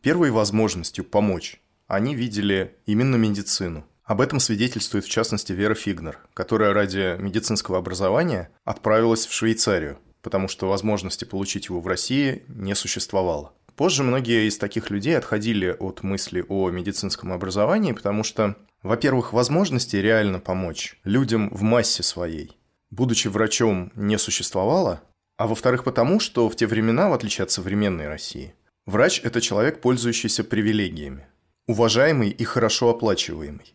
[0.00, 3.84] первой возможностью помочь они видели именно медицину.
[4.04, 10.46] Об этом свидетельствует в частности Вера Фигнер, которая ради медицинского образования отправилась в Швейцарию, потому
[10.46, 13.52] что возможности получить его в России не существовало.
[13.76, 19.96] Позже многие из таких людей отходили от мысли о медицинском образовании, потому что, во-первых, возможности
[19.96, 22.56] реально помочь людям в массе своей,
[22.90, 25.02] будучи врачом, не существовало,
[25.36, 28.54] а во-вторых, потому, что в те времена, в отличие от современной России,
[28.86, 31.26] врач– это человек, пользующийся привилегиями,
[31.66, 33.74] уважаемый и хорошо оплачиваемый.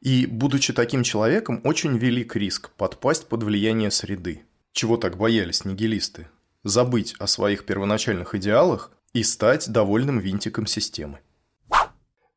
[0.00, 4.42] И, будучи таким человеком, очень велик риск подпасть под влияние среды.
[4.72, 6.28] Чего так боялись нигилисты?
[6.62, 11.20] Забыть о своих первоначальных идеалах и стать довольным винтиком системы.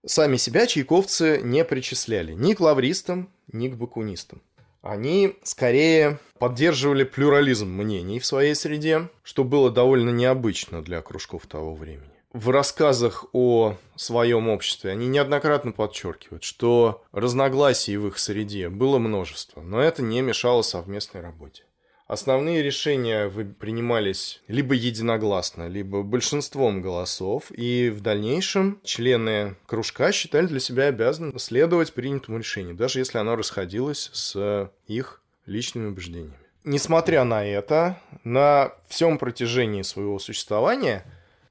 [0.05, 4.41] Сами себя чайковцы не причисляли ни к лавристам, ни к бакунистам
[4.86, 11.73] они скорее поддерживали плюрализм мнений в своей среде, что было довольно необычно для кружков того
[11.73, 12.11] времени.
[12.34, 19.61] В рассказах о своем обществе они неоднократно подчеркивают, что разногласий в их среде было множество,
[19.61, 21.63] но это не мешало совместной работе.
[22.08, 30.60] Основные решения принимались либо единогласно, либо большинством голосов, и в дальнейшем члены кружка считали для
[30.60, 36.38] себя обязанным следовать принятому решению, даже если оно расходилось с их личными убеждениями.
[36.64, 41.03] Несмотря на это, на всем протяжении своего существования,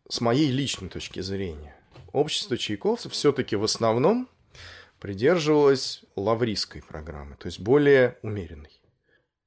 [0.09, 1.74] с моей личной точки зрения,
[2.12, 4.28] общество чайковцев все-таки в основном
[5.00, 8.70] придерживалось лаврийской программы, то есть более умеренной.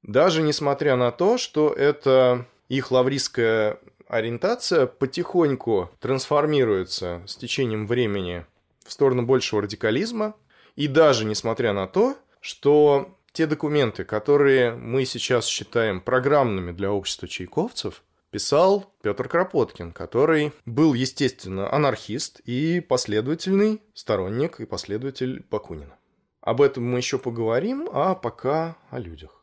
[0.02, 8.46] Даже несмотря на то, что это их лавристская ориентация потихоньку трансформируется с течением времени
[8.86, 10.34] в сторону большего радикализма,
[10.76, 17.28] и даже несмотря на то, что те документы, которые мы сейчас считаем программными для общества
[17.28, 25.96] чайковцев, писал Петр Кропоткин, который был, естественно, анархист и последовательный сторонник и последователь Бакунина.
[26.40, 29.37] Об этом мы еще поговорим, а пока о людях.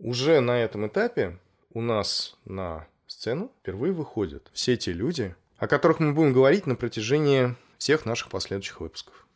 [0.00, 1.38] Уже на этом этапе
[1.74, 6.74] у нас на сцену впервые выходят все те люди, о которых мы будем говорить на
[6.74, 9.26] протяжении всех наших последующих выпусков.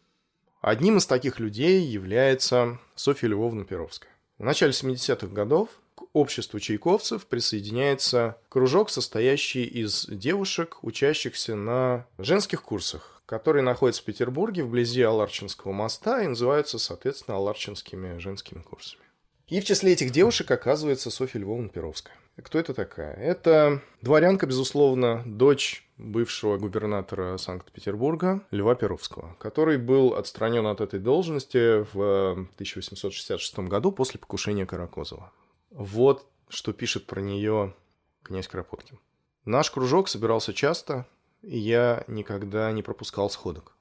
[0.63, 4.11] Одним из таких людей является Софья Львовна Перовская.
[4.39, 12.63] В начале 70-х годов к обществу чайковцев присоединяется кружок, состоящий из девушек, учащихся на женских
[12.63, 19.04] курсах, которые находятся в Петербурге вблизи Аларчинского моста и называются, соответственно, Аларчинскими женскими курсами.
[19.47, 22.17] И в числе этих девушек оказывается Софья Львовна Перовская.
[22.43, 23.15] Кто это такая?
[23.15, 31.85] Это дворянка, безусловно, дочь бывшего губернатора Санкт-Петербурга Льва Перовского, который был отстранен от этой должности
[31.93, 35.31] в 1866 году после покушения Каракозова.
[35.71, 37.75] Вот что пишет про нее
[38.23, 38.99] князь Кропоткин.
[39.45, 41.07] Наш кружок собирался часто,
[41.43, 43.74] и я никогда не пропускал сходок.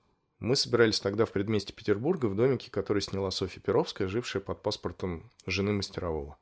[0.43, 5.31] Мы собирались тогда в предместе Петербурга в домике, который сняла Софья Перовская, жившая под паспортом
[5.45, 6.35] жены мастерового.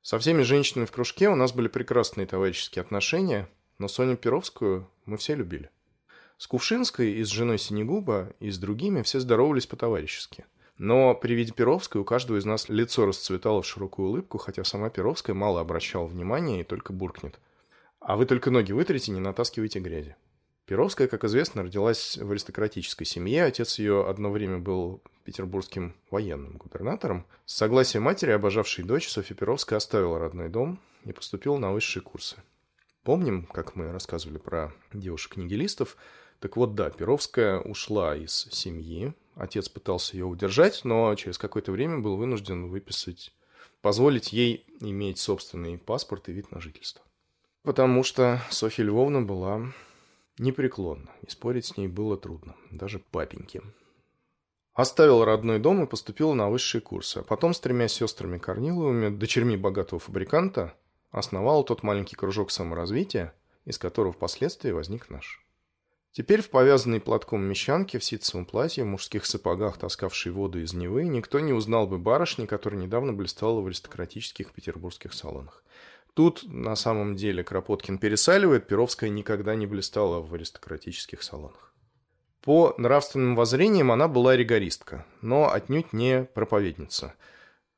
[0.00, 5.18] Со всеми женщинами в кружке у нас были прекрасные товарищеские отношения, но Соню Перовскую мы
[5.18, 5.68] все любили.
[6.38, 10.46] С Кувшинской и с женой Синегуба и с другими все здоровались по-товарищески.
[10.78, 14.88] Но при виде Перовской у каждого из нас лицо расцветало в широкую улыбку, хотя сама
[14.88, 17.38] Перовская мало обращала внимания и только буркнет.
[18.00, 20.16] А вы только ноги вытрите, не натаскивайте грязи.
[20.72, 23.44] Перовская, как известно, родилась в аристократической семье.
[23.44, 27.26] Отец ее одно время был петербургским военным губернатором.
[27.44, 32.36] С согласия матери, обожавшей дочь, Софья Перовская оставила родной дом и поступила на высшие курсы.
[33.02, 35.98] Помним, как мы рассказывали про девушек-нигилистов?
[36.40, 39.12] Так вот, да, Перовская ушла из семьи.
[39.34, 43.34] Отец пытался ее удержать, но через какое-то время был вынужден выписать,
[43.82, 47.04] позволить ей иметь собственный паспорт и вид на жительство.
[47.62, 49.70] Потому что Софья Львовна была
[50.42, 53.62] непреклонна, и спорить с ней было трудно, даже папеньке.
[54.74, 59.56] Оставил родной дом и поступил на высшие курсы, а потом с тремя сестрами Корниловыми, дочерьми
[59.56, 60.74] богатого фабриканта,
[61.10, 63.34] основал тот маленький кружок саморазвития,
[63.64, 65.44] из которого впоследствии возник наш.
[66.10, 71.04] Теперь в повязанной платком мещанке, в ситцевом платье, в мужских сапогах, таскавшей воду из Невы,
[71.04, 75.64] никто не узнал бы барышни, которая недавно блистала в аристократических петербургских салонах.
[76.14, 81.72] Тут, на самом деле, Кропоткин пересаливает, Перовская никогда не блистала в аристократических салонах.
[82.42, 87.14] По нравственным воззрениям она была ригористка, но отнюдь не проповедница.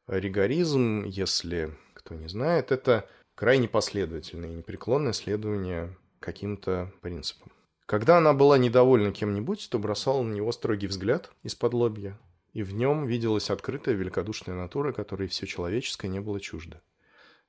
[0.09, 7.53] Ригоризм, если кто не знает, это крайне последовательное и непреклонное следование каким-то принципам.
[7.87, 12.18] Когда она была недовольна кем-нибудь, то бросала на него строгий взгляд из-под лобья,
[12.53, 16.80] и в нем виделась открытая великодушная натура, которой все человеческое не было чуждо.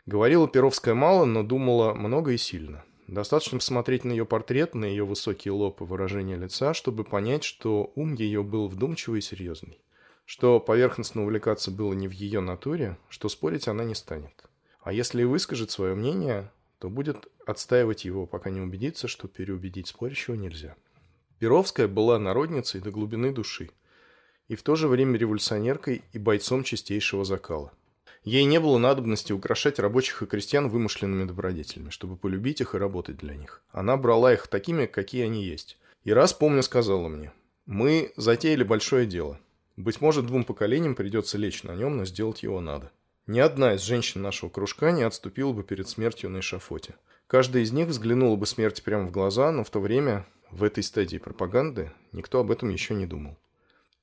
[0.05, 2.85] Говорила Перовская мало, но думала много и сильно.
[3.07, 7.91] Достаточно посмотреть на ее портрет, на ее высокий лоб и выражение лица, чтобы понять, что
[7.95, 9.79] ум ее был вдумчивый и серьезный.
[10.25, 14.45] Что поверхностно увлекаться было не в ее натуре, что спорить она не станет.
[14.81, 19.87] А если и выскажет свое мнение, то будет отстаивать его, пока не убедится, что переубедить
[19.87, 20.75] спорящего нельзя.
[21.39, 23.71] Перовская была народницей до глубины души
[24.49, 27.71] и в то же время революционеркой и бойцом чистейшего закала–
[28.25, 33.17] Ей не было надобности украшать рабочих и крестьян вымышленными добродетелями, чтобы полюбить их и работать
[33.17, 33.61] для них.
[33.71, 35.77] Она брала их такими, какие они есть.
[36.03, 37.31] И раз, помню, сказала мне,
[37.67, 39.39] «Мы затеяли большое дело.
[39.77, 42.91] Быть может, двум поколениям придется лечь на нем, но сделать его надо».
[43.27, 46.95] Ни одна из женщин нашего кружка не отступила бы перед смертью на эшафоте.
[47.27, 50.81] Каждая из них взглянула бы смерти прямо в глаза, но в то время, в этой
[50.83, 53.37] стадии пропаганды, никто об этом еще не думал.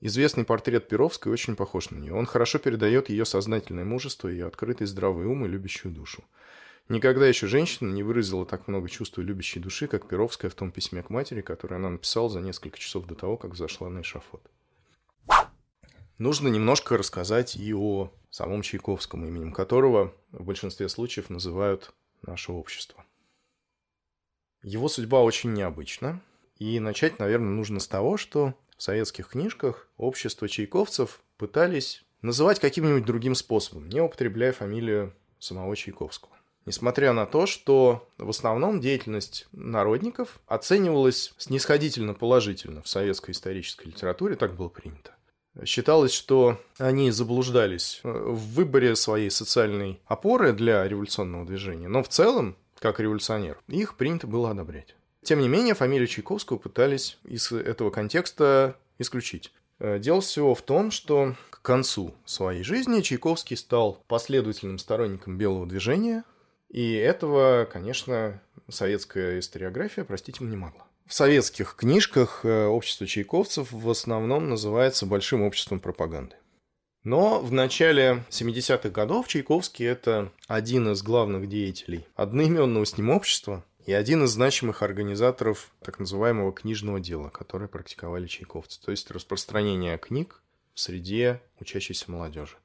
[0.04, 2.12] Известный портрет Перовской очень похож на нее.
[2.12, 6.24] Он хорошо передает ее сознательное мужество, ее открытый здравый ум и любящую душу.
[6.88, 10.72] Никогда еще женщина не выразила так много чувств и любящей души, как Перовская в том
[10.72, 14.42] письме к матери, которое она написала за несколько часов до того, как взошла на эшафот.
[16.18, 23.04] Нужно немножко рассказать и о самом Чайковском, именем которого в большинстве случаев называют наше общество.
[24.64, 26.20] Его судьба очень необычна,
[26.58, 33.04] и начать, наверное, нужно с того, что в советских книжках общество чайковцев пытались называть каким-нибудь
[33.04, 36.32] другим способом, не употребляя фамилию самого Чайковского.
[36.66, 44.34] Несмотря на то, что в основном деятельность народников оценивалась снисходительно положительно в советской исторической литературе,
[44.34, 45.14] так было принято.
[45.64, 52.56] Считалось, что они заблуждались в выборе своей социальной опоры для революционного движения, но в целом,
[52.80, 54.96] как революционер, их принято было одобрять.
[55.22, 59.52] Тем не менее, фамилию Чайковского пытались из этого контекста исключить.
[59.78, 65.66] Э, дело всего в том, что к концу своей жизни Чайковский стал последовательным сторонником белого
[65.66, 66.24] движения,
[66.68, 70.86] и этого, конечно, советская историография простить ему не могла.
[71.06, 76.36] В советских книжках э, общество чайковцев в основном называется большим обществом пропаганды.
[77.04, 83.64] Но в начале 70-х годов Чайковский– это один из главных деятелей одноименного с ним общества
[83.84, 89.98] и один из значимых организаторов так называемого книжного дела, которое практиковали чайковцы, то есть распространение
[89.98, 90.42] книг
[90.74, 92.56] в среде учащейся молодежи.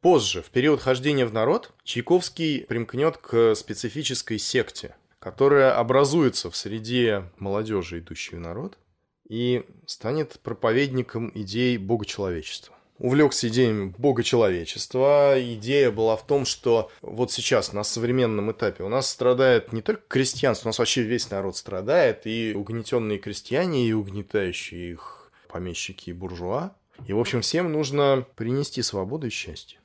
[0.00, 7.30] Позже, в период хождения в народ, Чайковский примкнет к специфической секте, которая образуется в среде
[7.38, 8.78] молодежи, идущей в народ,
[9.26, 15.34] и станет проповедником идей богочеловечества увлекся идеями бога человечества.
[15.36, 20.02] Идея была в том, что вот сейчас на современном этапе у нас страдает не только
[20.08, 26.12] крестьянство, у нас вообще весь народ страдает, и угнетенные крестьяне, и угнетающие их помещики и
[26.14, 26.74] буржуа.
[27.06, 29.80] И, в общем, всем нужно принести свободу и счастье.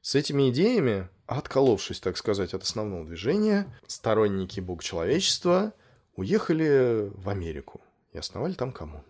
[0.00, 5.72] С этими идеями, отколовшись, так сказать, от основного движения, сторонники бога человечества
[6.14, 7.80] уехали в Америку
[8.12, 9.02] и основали там коммуну.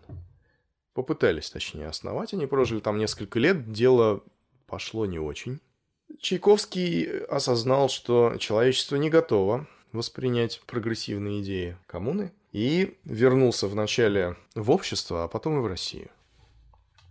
[0.99, 2.33] Попытались, точнее, основать.
[2.33, 3.71] Они прожили там несколько лет.
[3.71, 4.21] Дело
[4.67, 5.61] пошло не очень.
[6.19, 15.23] Чайковский осознал, что человечество не готово воспринять прогрессивные идеи коммуны и вернулся вначале в общество,
[15.23, 16.09] а потом и в Россию.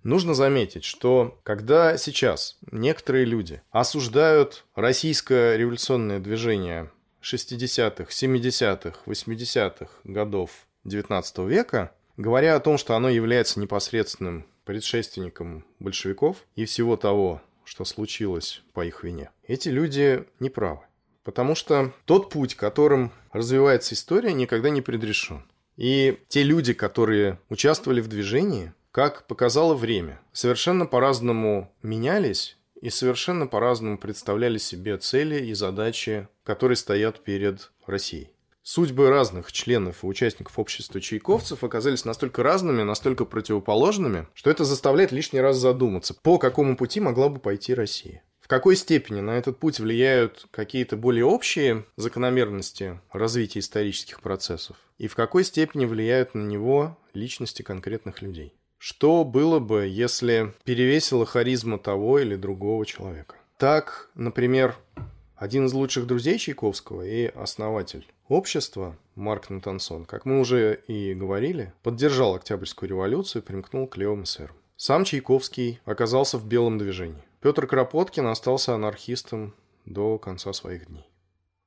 [0.03, 6.91] Нужно заметить, что когда сейчас некоторые люди осуждают российское революционное движение
[7.22, 10.51] 60-х, 70-х, 80-х годов
[10.84, 17.86] XIX века, говоря о том, что оно является непосредственным предшественником большевиков и всего того, что
[17.86, 19.30] случилось по их вине.
[19.46, 20.82] Эти люди неправы.
[21.24, 25.44] Потому что тот путь, которым развивается история, никогда не предрешен.
[25.76, 33.46] И те люди, которые участвовали в движении, как показало время, совершенно по-разному менялись и совершенно
[33.46, 38.30] по-разному представляли себе цели и задачи, которые стоят перед Россией
[38.68, 45.10] судьбы разных членов и участников общества чайковцев оказались настолько разными, настолько противоположными, что это заставляет
[45.10, 48.22] лишний раз задуматься, по какому пути могла бы пойти Россия.
[48.42, 55.08] В какой степени на этот путь влияют какие-то более общие закономерности развития исторических процессов, и
[55.08, 58.52] в какой степени влияют на него личности конкретных людей.
[58.76, 63.36] Что было бы, если перевесила харизма того или другого человека?
[63.56, 64.76] Так, например,
[65.39, 71.72] один из лучших друзей Чайковского и основатель общества Марк Натансон, как мы уже и говорили,
[71.82, 74.57] поддержал Октябрьскую революцию и примкнул к левым эсерам.
[74.76, 77.22] Сам Чайковский оказался в белом движении.
[77.41, 81.09] Петр Кропоткин остался анархистом до конца своих дней.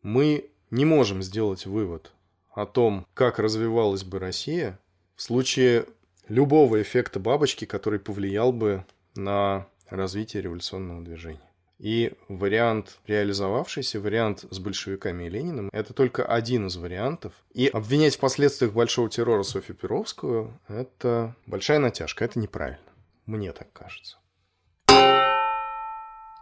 [0.02, 2.12] Мы не можем сделать вывод
[2.54, 4.80] о том, как развивалась бы Россия
[5.16, 5.86] в случае
[6.28, 11.51] любого эффекта бабочки, который повлиял бы на развитие революционного движения.
[11.82, 17.34] И вариант реализовавшийся, вариант с большевиками и Лениным, это только один из вариантов.
[17.54, 22.86] И обвинять в последствиях большого террора Софью Перовскую– это большая натяжка, это неправильно.
[23.26, 24.20] Мне так кажется.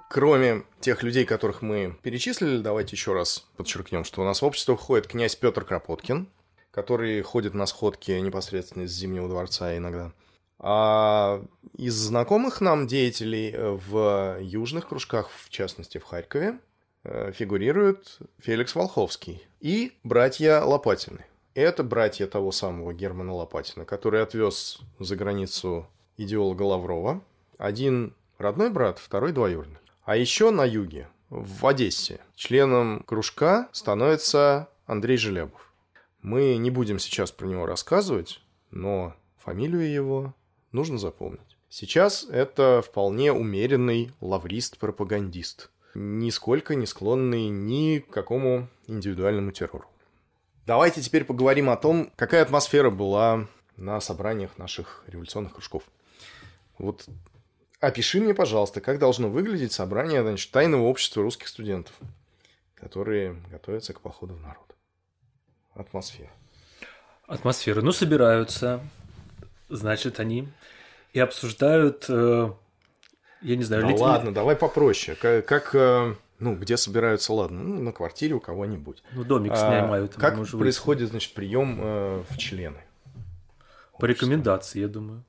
[0.10, 4.76] Кроме тех людей, которых мы перечислили, давайте еще раз подчеркнем, что у нас в общество
[4.76, 6.28] входит князь Петр Кропоткин,
[6.70, 10.12] который ходит на сходки непосредственно из Зимнего дворца иногда–
[10.60, 11.41] а
[11.78, 16.60] из знакомых нам деятелей э, в южных кружках, в частности в Харькове,
[17.03, 21.26] э, фигурируют Феликс Волховский и братья Лопатины.
[21.53, 25.88] Это братья того самого Германа Лопатина, который отвез за границу
[26.18, 27.22] идеолога Лаврова.
[27.57, 29.80] Один родной брат, второй двоюродный.
[30.03, 35.73] А еще на юге, в Одессе, членом кружка становится Андрей Желябов.
[36.22, 38.41] Мы не будем сейчас про него рассказывать,
[38.72, 40.34] но фамилию его
[40.72, 41.58] нужно запомнить.
[41.70, 49.88] Сейчас это вполне умеренный лаврист-пропагандист, нисколько не склонный ни к какому индивидуальному террору.
[50.66, 55.84] Давайте теперь поговорим о том, какая атмосфера была на собраниях наших революционных кружков.
[56.78, 57.08] Вот
[57.80, 61.94] опиши мне, пожалуйста, как должно выглядеть собрание значит, тайного общества русских студентов,
[62.76, 64.76] которые готовятся к походу в народ.
[65.74, 66.32] Атмосфера.
[67.28, 67.82] Атмосфера.
[67.82, 68.82] Ну, собираются,
[69.70, 70.48] значит, они
[71.14, 72.52] и обсуждают, э,
[73.41, 73.84] я не знаю...
[73.84, 74.00] Да лет...
[74.00, 75.18] ладно, давай попроще.
[75.20, 79.04] Как, как э, ну, где собираются, ладно, ну, на квартире у кого-нибудь.
[79.14, 80.14] Ну, домик снимают.
[80.18, 81.12] А, как происходит, выйти.
[81.12, 82.84] значит, прием э, в члены?
[84.00, 85.24] По рекомендации, я думаю.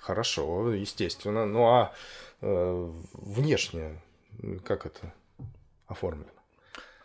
[0.00, 1.44] Хорошо, естественно.
[1.44, 1.92] Ну, а
[2.40, 4.00] э, внешне
[4.64, 5.12] как это
[5.86, 6.30] оформлено?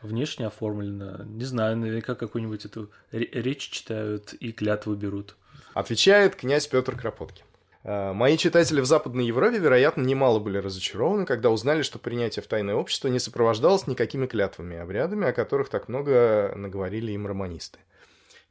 [0.01, 1.23] Внешне оформлено.
[1.23, 5.35] Не знаю, наверняка какую-нибудь эту речь читают и клятву берут.
[5.73, 7.45] Отвечает князь Петр Кропоткин.
[7.83, 12.47] Э, мои читатели в Западной Европе, вероятно, немало были разочарованы, когда узнали, что принятие в
[12.47, 17.79] тайное общество не сопровождалось никакими клятвами и обрядами, о которых так много наговорили им романисты.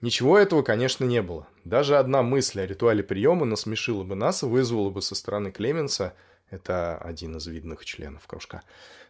[0.01, 1.47] Ничего этого, конечно, не было.
[1.65, 6.15] Даже одна мысль о ритуале приема насмешила бы нас и вызвала бы со стороны Клеменса
[6.51, 8.63] Это один из видных членов кружка.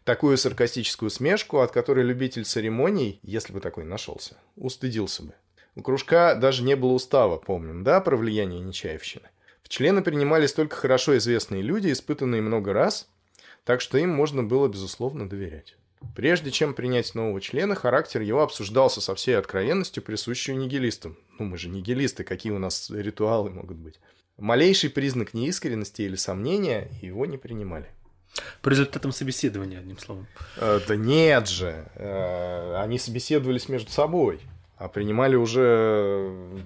[0.04, 5.32] Такую саркастическую смешку, от которой любитель церемоний, если бы такой нашелся, устыдился бы.
[5.74, 9.28] У кружка даже не было устава, помним, да, про влияние Нечаевщины.
[9.62, 13.08] В члены принимались только хорошо известные люди, испытанные много раз,
[13.64, 15.76] так что им можно было, безусловно, доверять.
[16.14, 21.16] Прежде чем принять нового члена, характер его обсуждался со всей откровенностью, присущей нигилистам.
[21.38, 23.98] Ну, мы же нигилисты, какие у нас ритуалы могут быть.
[24.36, 27.86] Малейший признак неискренности или сомнения его не принимали.
[28.60, 30.26] По результатам собеседования, одним словом.
[30.56, 31.86] Э, да нет же.
[31.94, 34.40] Э, они собеседовались между собой,
[34.82, 36.64] а принимали уже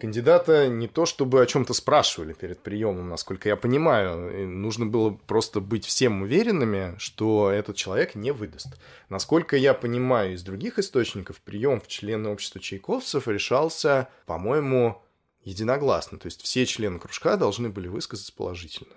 [0.00, 4.48] кандидата не то чтобы о чем-то спрашивали перед приемом, насколько я понимаю.
[4.48, 8.66] Нужно было просто быть всем уверенными, что этот человек не выдаст.
[9.08, 15.00] Насколько я понимаю из других источников, прием в члены общества чайковцев решался, по-моему,
[15.44, 16.18] единогласно.
[16.18, 18.94] То есть все члены кружка должны были высказаться положительно.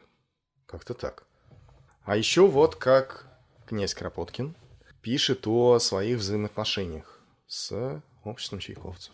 [0.66, 1.28] Как-то так.
[2.04, 3.28] А еще вот как
[3.68, 4.56] князь Кропоткин
[5.04, 9.14] пишет о своих взаимоотношениях с обществом чайковцев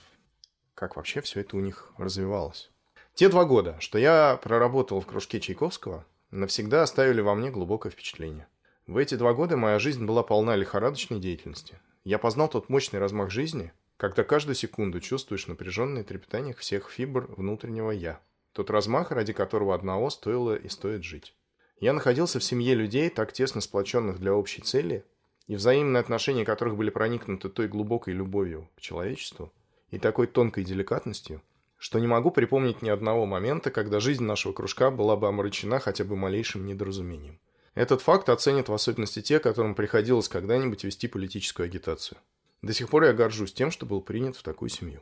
[0.82, 2.72] как вообще все это у них развивалось.
[3.14, 8.48] Те два года, что я проработал в кружке Чайковского, навсегда оставили во мне глубокое впечатление.
[8.88, 11.80] В эти два года моя жизнь была полна лихорадочной деятельности.
[12.04, 17.92] Я познал тот мощный размах жизни, когда каждую секунду чувствуешь напряженное трепетание всех фибр внутреннего
[17.92, 18.20] «я».
[18.54, 21.36] Тот размах, ради которого одного стоило и стоит жить.
[21.80, 25.06] Я находился в семье людей, так тесно сплоченных для общей цели,
[25.52, 29.52] и взаимные отношения которых были проникнуты той глубокой любовью к человечеству,
[29.90, 31.42] и такой тонкой деликатностью,
[31.78, 36.06] что не могу припомнить ни одного момента, когда жизнь нашего кружка была бы омрачена хотя
[36.06, 37.38] бы малейшим недоразумением.
[37.76, 42.18] Этот факт оценят в особенности те, которым приходилось когда-нибудь вести политическую агитацию.
[42.62, 45.02] До сих пор я горжусь тем, что был принят в такую семью.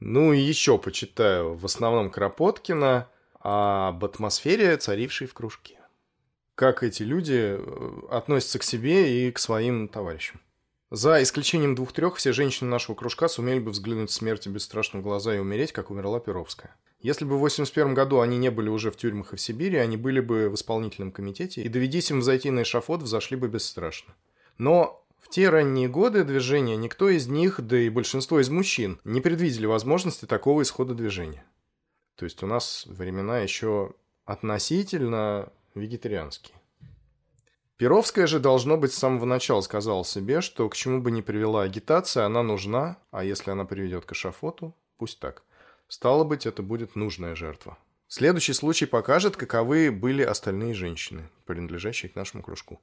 [0.00, 3.10] Ну и еще почитаю в основном Кропоткина
[3.40, 5.83] об атмосфере, царившей в кружке.
[6.54, 10.40] Как эти люди э, относятся к себе и к своим товарищам.
[10.90, 15.40] За исключением двух-трех, все женщины нашего кружка сумели бы взглянуть смерти бесстрашно в глаза и
[15.40, 16.76] умереть, как умерла Перовская.
[17.00, 19.96] Если бы в 81 году они не были уже в тюрьмах и в Сибири, они
[19.96, 24.14] были бы в исполнительном комитете, и доведись им взойти на эшафот, взошли бы бесстрашно.
[24.56, 29.20] Но в те ранние годы движения никто из них, да и большинство из мужчин, не
[29.20, 31.44] предвидели возможности такого исхода движения.
[32.14, 33.94] То есть у нас времена еще
[34.24, 36.56] относительно вегетарианские.
[37.76, 41.62] Перовская же, должно быть, с самого начала сказала себе, что к чему бы ни привела
[41.62, 45.42] агитация, она нужна, а если она приведет к эшафоту, пусть так.
[45.88, 47.76] Стало быть, это будет нужная жертва.
[48.06, 52.80] Следующий случай покажет, каковы были остальные женщины, принадлежащие к нашему кружку.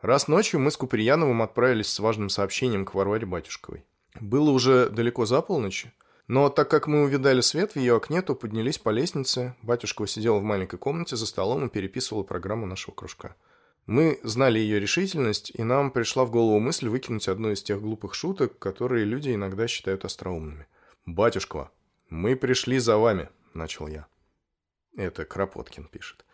[0.00, 3.84] Раз ночью мы с Куприяновым отправились с важным сообщением к Варваре Батюшковой.
[4.18, 5.86] Было уже далеко за полночь,
[6.32, 9.54] но так как мы увидали свет в ее окне, то поднялись по лестнице.
[9.60, 13.36] Батюшкова сидела в маленькой комнате за столом и переписывала программу нашего кружка.
[13.84, 18.14] Мы знали ее решительность, и нам пришла в голову мысль выкинуть одну из тех глупых
[18.14, 20.66] шуток, которые люди иногда считают остроумными.
[21.04, 21.70] «Батюшка,
[22.08, 24.06] мы пришли за вами»,— начал я.
[24.96, 26.24] Это Кропоткин пишет.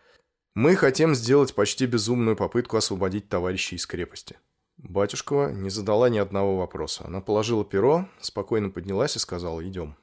[0.54, 4.38] «Мы хотим сделать почти безумную попытку освободить товарищей из крепости».
[4.78, 7.04] Батюшкова не задала ни одного вопроса.
[7.06, 9.96] Она положила перо, спокойно поднялась и сказала «идем».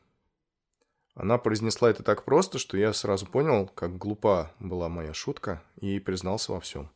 [1.14, 6.00] Она произнесла это так просто, что я сразу понял, как глупа была моя шутка, и
[6.00, 6.92] признался во всем.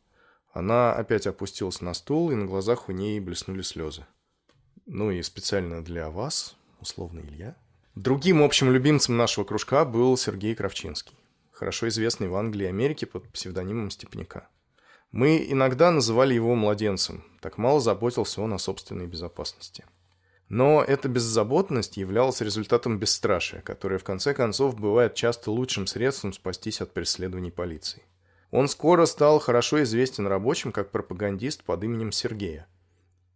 [0.52, 4.04] Она опять опустилась на стул, и на глазах у ней блеснули слезы.
[4.84, 7.56] Ну и специально для вас, условно Илья.
[7.94, 11.16] Другим общим любимцем нашего кружка был Сергей Кравчинский,
[11.50, 14.48] хорошо известный в Англии и Америке под псевдонимом Степняка.
[15.12, 19.84] Мы иногда называли его младенцем, так мало заботился он о собственной безопасности.
[20.48, 26.80] Но эта беззаботность являлась результатом бесстрашия, которое в конце концов бывает часто лучшим средством спастись
[26.80, 28.02] от преследований полиции.
[28.52, 32.66] Он скоро стал хорошо известен рабочим как пропагандист под именем Сергея,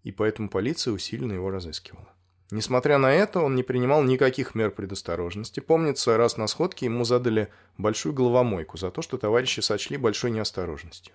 [0.02, 2.08] и поэтому полиция усиленно его разыскивала.
[2.50, 5.60] Несмотря на это, он не принимал никаких мер предосторожности.
[5.60, 7.48] Помнится, раз на сходке ему задали
[7.78, 11.14] большую головомойку за то, что товарищи сочли большой неосторожностью.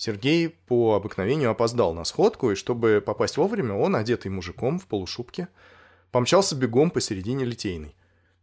[0.00, 5.48] Сергей по обыкновению опоздал на сходку, и чтобы попасть вовремя, он, одетый мужиком в полушубке,
[6.10, 7.94] помчался бегом посередине Литейной.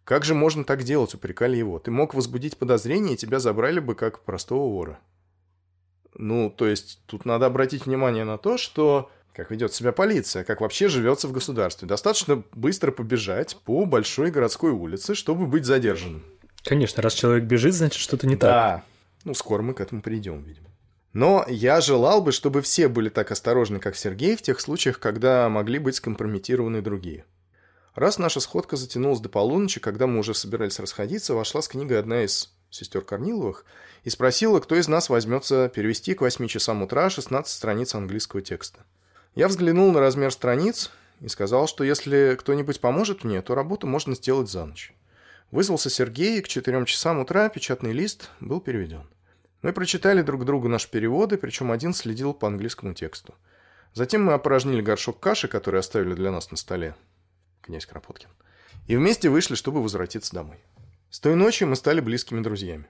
[0.04, 1.80] Как же можно так делать, упрекали его.
[1.80, 5.00] Ты мог возбудить подозрение, и тебя забрали бы как простого вора.
[6.14, 10.62] Ну, то есть, тут надо обратить внимание на то, что как ведет себя полиция, как
[10.62, 11.88] вообще живется в государстве.
[11.88, 16.24] Достаточно быстро побежать по большой городской улице, чтобы быть задержанным.
[16.62, 18.48] Конечно, раз человек бежит, значит что-то не да.
[18.48, 18.54] так.
[18.54, 18.84] Да.
[19.24, 20.67] Ну, скоро мы к этому придем, видимо.
[21.18, 25.50] Но я желал бы, чтобы все были так осторожны, как Сергей, в тех случаях, когда
[25.50, 27.26] могли быть скомпрометированы другие.
[27.96, 32.22] Раз наша сходка затянулась до полуночи, когда мы уже собирались расходиться, вошла с книгой одна
[32.22, 33.66] из сестер Корниловых,
[34.04, 38.82] и спросила, кто из нас возьмется перевести к 8 часам утра 16 страниц английского текста.
[39.34, 40.92] Я взглянул на размер страниц
[41.22, 44.94] и сказал, что если кто-нибудь поможет мне, то работу можно сделать за ночь.
[45.50, 49.08] Вызвался Сергей, и к 4 часам утра печатный лист был переведен.
[49.62, 53.36] Мы прочитали друг другу наши переводы, причем один следил по английскому тексту.
[53.94, 56.96] Затем мы опорожнили горшок каши, который оставили для нас на столе.
[57.62, 58.30] Князь Кропоткин.
[58.86, 60.58] И вместе вышли, чтобы возвратиться домой.
[61.10, 62.88] С той ночи мы стали близкими друзьями.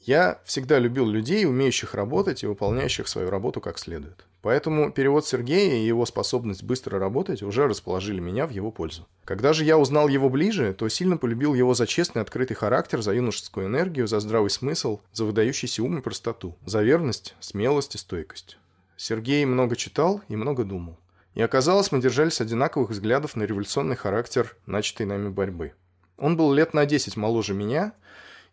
[0.00, 4.24] Я всегда любил людей, умеющих работать и выполняющих свою работу как следует.
[4.40, 9.06] Поэтому перевод Сергея и его способность быстро работать уже расположили меня в его пользу.
[9.26, 13.12] Когда же я узнал его ближе, то сильно полюбил его за честный открытый характер, за
[13.12, 18.56] юношескую энергию, за здравый смысл, за выдающийся ум и простоту, за верность, смелость и стойкость.
[18.96, 20.98] Сергей много читал и много думал.
[21.34, 25.74] И оказалось, мы держались одинаковых взглядов на революционный характер начатой нами борьбы.
[26.16, 27.92] Он был лет на 10 моложе меня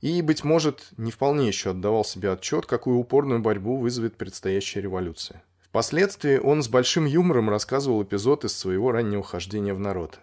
[0.01, 5.43] и, быть может, не вполне еще отдавал себе отчет, какую упорную борьбу вызовет предстоящая революция.
[5.61, 10.19] Впоследствии он с большим юмором рассказывал эпизод из своего раннего хождения в народ.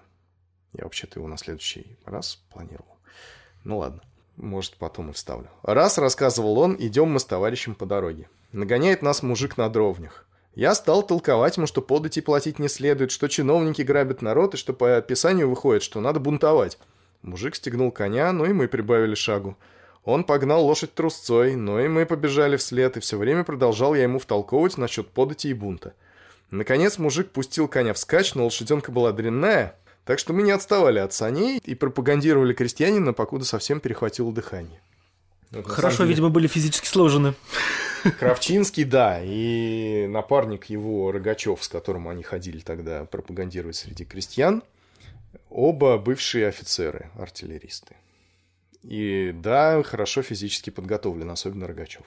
[0.72, 2.96] Я вообще-то его на следующий раз планировал.
[3.62, 4.02] Ну ладно,
[4.36, 5.48] может потом и вставлю.
[5.62, 8.28] Раз, рассказывал он, идем мы с товарищем по дороге.
[8.52, 10.26] Нагоняет нас мужик на дровнях.
[10.54, 14.72] Я стал толковать ему, что подати платить не следует, что чиновники грабят народ, и что
[14.72, 16.78] по описанию выходит, что надо бунтовать.
[17.24, 19.56] Мужик стегнул коня, но и мы прибавили шагу.
[20.04, 24.18] Он погнал лошадь трусцой, но и мы побежали вслед, и все время продолжал я ему
[24.18, 25.94] втолковывать насчет подати и бунта.
[26.50, 29.74] Наконец мужик пустил коня вскачь, но лошаденка была дрянная,
[30.04, 34.82] так что мы не отставали от саней и пропагандировали крестьянина, покуда совсем перехватило дыхание.
[35.50, 36.10] Вот, Хорошо, деле...
[36.10, 37.32] видимо, были физически сложены.
[38.20, 44.62] Кравчинский, да, и напарник его Рогачев, с которым они ходили тогда пропагандировать среди крестьян,
[45.50, 47.96] оба бывшие офицеры, артиллеристы.
[48.82, 52.04] И да, хорошо физически подготовлен, особенно Рогачев.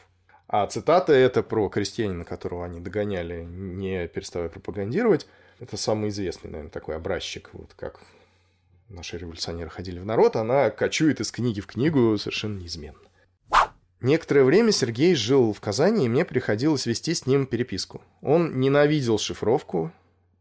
[0.47, 5.27] А цитата это про крестьянина, которого они догоняли, не переставая пропагандировать.
[5.59, 7.99] Это самый известный, наверное, такой образчик, вот как
[8.89, 12.99] наши революционеры ходили в народ, она кочует из книги в книгу совершенно неизменно.
[13.99, 18.03] Некоторое время Сергей жил в Казани, и мне приходилось вести с ним переписку.
[18.21, 19.91] Он ненавидел шифровку,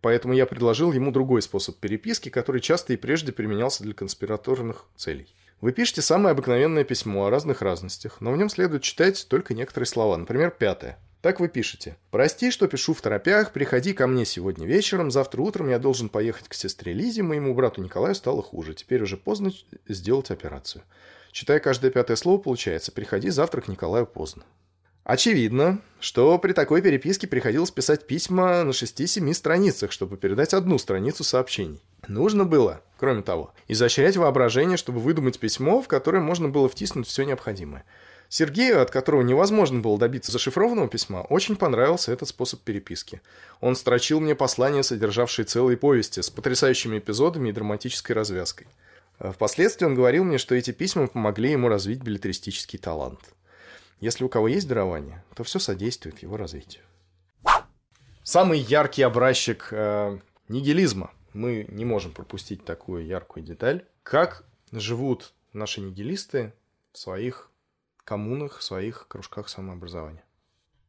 [0.06, 5.34] поэтому я предложил ему другой способ переписки, который часто и прежде применялся для конспираторных целей.
[5.60, 9.88] Вы пишете самое обыкновенное письмо о разных разностях, но в нем следует читать только некоторые
[9.88, 10.16] слова.
[10.16, 10.96] Например, пятое.
[11.22, 11.96] Так вы пишете.
[12.12, 16.46] «Прости, что пишу в торопях, приходи ко мне сегодня вечером, завтра утром я должен поехать
[16.46, 19.50] к сестре Лизе, моему брату Николаю стало хуже, теперь уже поздно
[19.88, 20.84] сделать операцию».
[21.32, 24.44] Читая каждое пятое слово, получается «Приходи завтра к Николаю поздно».
[25.06, 31.22] Очевидно, что при такой переписке приходилось писать письма на 6-7 страницах, чтобы передать одну страницу
[31.22, 31.80] сообщений.
[32.08, 37.22] Нужно было, кроме того, изощрять воображение, чтобы выдумать письмо, в которое можно было втиснуть все
[37.22, 37.84] необходимое.
[38.28, 43.20] Сергею, от которого невозможно было добиться зашифрованного письма, очень понравился этот способ переписки.
[43.60, 48.66] Он строчил мне послания, содержавшие целые повести, с потрясающими эпизодами и драматической развязкой.
[49.20, 53.20] Впоследствии он говорил мне, что эти письма помогли ему развить билетристический талант.
[54.00, 56.84] Если у кого есть дарование, то все содействует его развитию.
[58.22, 60.18] Самый яркий образчик э,
[60.48, 61.12] нигилизма.
[61.32, 63.86] Мы не можем пропустить такую яркую деталь.
[64.02, 66.52] Как живут наши нигилисты
[66.92, 67.50] в своих
[68.04, 70.24] коммунах, в своих кружках самообразования.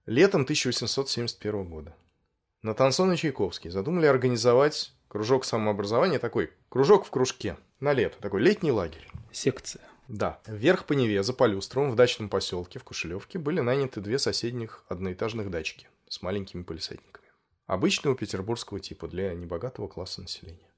[0.06, 1.96] Летом 1871 года
[2.62, 8.18] Натансон и Чайковский задумали организовать кружок самообразования, такой кружок в кружке– на лето.
[8.22, 9.08] Такой летний лагерь.
[9.32, 9.87] Секция.
[10.08, 10.40] Да.
[10.48, 15.50] Вверх по Неве, за Полюстровым, в дачном поселке в Кушелевке были наняты две соседних одноэтажных
[15.50, 17.28] дачки с маленькими полисадниками.
[17.66, 20.72] Обычного петербургского типа для небогатого класса населения.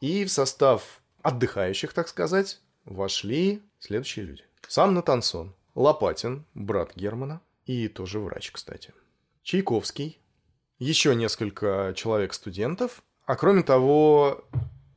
[0.00, 4.42] И в состав отдыхающих, так сказать, вошли следующие люди.
[4.66, 8.92] Сам Натансон, Лопатин, брат Германа и тоже врач, кстати.
[9.44, 10.18] Чайковский,
[10.78, 14.44] еще несколько человек-студентов, а кроме того,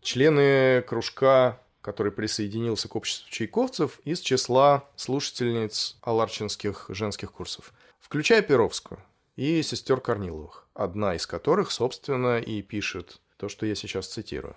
[0.02, 9.00] члены кружка, который присоединился к обществу чайковцев из числа слушательниц аларчинских женских курсов, включая Перовскую
[9.36, 14.56] и сестер Корниловых, одна из которых, собственно, и пишет то, что я сейчас цитирую.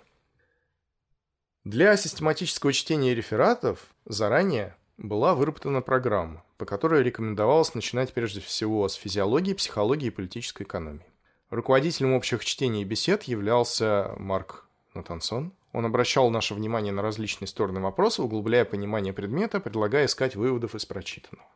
[1.65, 8.95] Для систематического чтения рефератов заранее была выработана программа, по которой рекомендовалось начинать прежде всего с
[8.95, 11.05] физиологии, психологии и политической экономии.
[11.51, 14.65] Руководителем общих чтений и бесед являлся Марк
[14.95, 15.53] Натансон.
[15.71, 20.85] Он обращал наше внимание на различные стороны вопроса, углубляя понимание предмета, предлагая искать выводов из
[20.85, 21.47] прочитанного.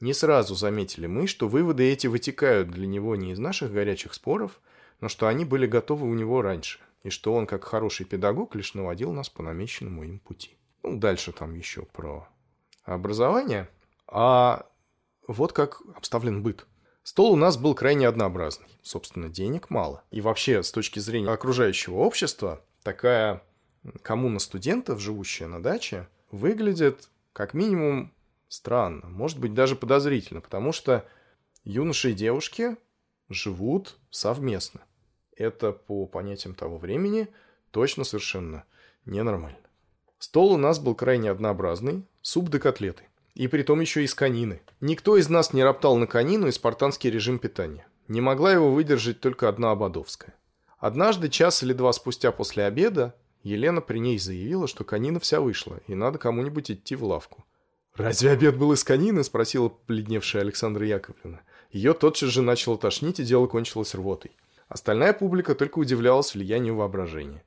[0.00, 4.60] Не сразу заметили мы, что выводы эти вытекают для него не из наших горячих споров,
[5.00, 8.74] но что они были готовы у него раньше, и что он, как хороший педагог, лишь
[8.74, 10.56] наводил нас по намеченному им пути.
[10.84, 12.28] Ну, дальше там еще про
[12.84, 13.68] образование.
[14.06, 14.66] А
[15.26, 16.66] вот как обставлен быт.
[17.02, 18.68] Стол у нас был крайне однообразный.
[18.82, 20.04] Собственно, денег мало.
[20.10, 23.42] И вообще, с точки зрения окружающего общества, такая
[24.02, 28.12] коммуна студентов, живущая на даче, выглядит как минимум
[28.48, 31.06] странно, может быть даже подозрительно, потому что
[31.64, 32.76] юноши и девушки
[33.28, 34.80] живут совместно.
[35.36, 37.28] Это по понятиям того времени
[37.70, 38.64] точно совершенно
[39.04, 39.58] ненормально.
[40.18, 43.04] Стол у нас был крайне однообразный, суп до котлеты.
[43.34, 44.60] И при том еще из конины.
[44.80, 47.86] Никто из нас не роптал на конину и спартанский режим питания.
[48.08, 50.34] Не могла его выдержать только одна Ободовская.
[50.78, 55.80] Однажды, час или два спустя после обеда, Елена при ней заявила, что конина вся вышла,
[55.86, 57.44] и надо кому-нибудь идти в лавку.
[57.94, 61.40] «Разве обед был из конины?»– спросила бледневшая Александра Яковлевна.
[61.72, 64.32] Ее тотчас же начало тошнить, и дело кончилось рвотой.
[64.68, 67.42] Остальная публика только удивлялась влиянию воображения.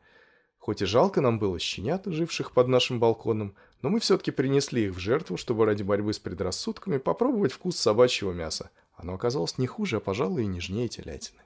[0.59, 4.95] Хоть и жалко нам было щенят, живших под нашим балконом, но мы все-таки принесли их
[4.95, 8.69] в жертву, чтобы ради борьбы с предрассудками попробовать вкус собачьего мяса.
[8.95, 11.41] Оно оказалось не хуже, а, пожалуй, и нежнее телятины.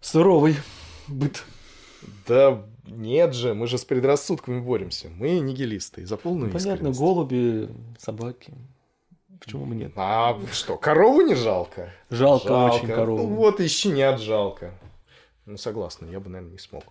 [0.00, 0.56] Суровый
[1.06, 1.44] быт.
[2.26, 5.08] Да нет же, мы же с предрассудками боремся.
[5.08, 7.00] Мы нигилисты, за полную Понятно, искренность.
[7.00, 7.68] голуби,
[7.98, 8.52] собаки.
[9.38, 9.92] Почему бы нет?
[9.96, 11.92] А что, корову не жалко?
[12.10, 13.22] Жалко, очень корову.
[13.22, 14.74] Ну вот и щенят жалко.
[15.46, 16.84] Ну согласна, я бы, наверное, не смог.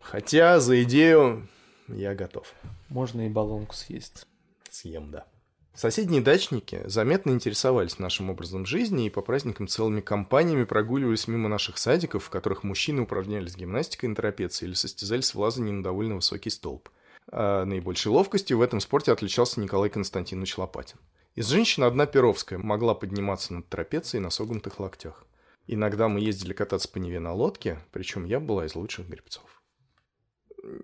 [0.00, 1.48] Хотя за идею
[1.88, 2.52] я готов.
[2.88, 4.26] Можно и баллонку съесть.
[4.70, 5.26] Съем, да.
[5.74, 11.78] Соседние дачники заметно интересовались нашим образом жизни и по праздникам целыми компаниями прогуливались мимо наших
[11.78, 16.50] садиков, в которых мужчины упражнялись гимнастикой на трапеции или состязались в лазании на довольно высокий
[16.50, 16.88] столб.
[17.30, 20.98] А наибольшей ловкостью в этом спорте отличался Николай Константинович Лопатин.
[21.36, 25.24] Из женщин одна Перовская могла подниматься над трапецией на согнутых локтях.
[25.68, 29.59] Иногда мы ездили кататься по Неве на лодке, причем я была из лучших гребцов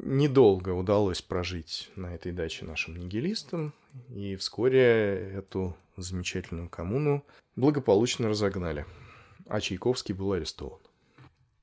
[0.00, 3.72] недолго удалось прожить на этой даче нашим нигилистам,
[4.08, 7.24] и вскоре эту замечательную коммуну
[7.56, 8.86] благополучно разогнали,
[9.46, 10.80] а Чайковский был арестован.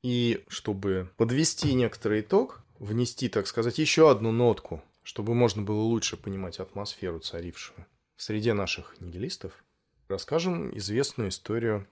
[0.02, 6.18] И чтобы подвести некоторый итог, внести, так сказать, еще одну нотку, чтобы можно было лучше
[6.18, 7.86] понимать атмосферу, царившую
[8.16, 9.64] в среде наших нигилистов,
[10.08, 11.88] расскажем известную историю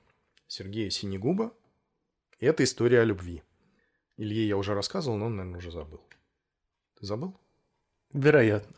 [0.47, 1.53] Сергея Синегуба.
[2.39, 3.43] И это история о любви.
[4.17, 6.01] Илье я уже рассказывал, но он, наверное, уже забыл.
[7.01, 7.35] Забыл?
[8.13, 8.77] Вероятно.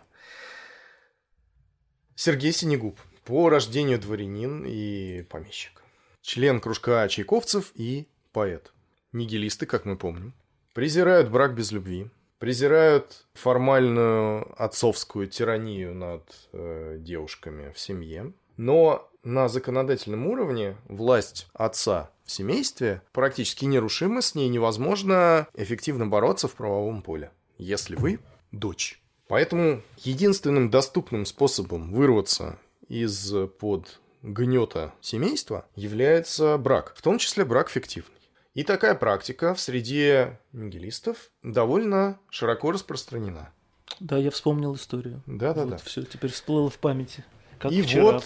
[2.16, 3.00] Сергей Синегуб.
[3.26, 5.84] По рождению дворянин и помещик.
[6.22, 8.74] Член кружка чайковцев и поэт.
[9.12, 10.34] Нигилисты, как мы помним.
[10.74, 12.10] Презирают брак без любви.
[12.40, 18.34] Презирают формальную отцовскую тиранию над э, девушками в семье.
[18.58, 26.48] Но на законодательном уровне власть отца в семействе практически нерушима, с ней невозможно эффективно бороться
[26.48, 27.32] в правовом поле,
[27.64, 28.20] если вы
[28.52, 29.02] дочь.
[29.28, 38.12] Поэтому единственным доступным способом вырваться из-под гнета семейства является брак, в том числе брак фиктивный.
[38.54, 43.52] И такая практика в среде нигилистов довольно широко распространена.
[44.00, 45.24] Да, я вспомнил историю.
[45.26, 45.72] Да-да-да.
[45.72, 47.24] Вот все, теперь всплыло в памяти.
[47.60, 48.04] Как И вчера.
[48.04, 48.26] вот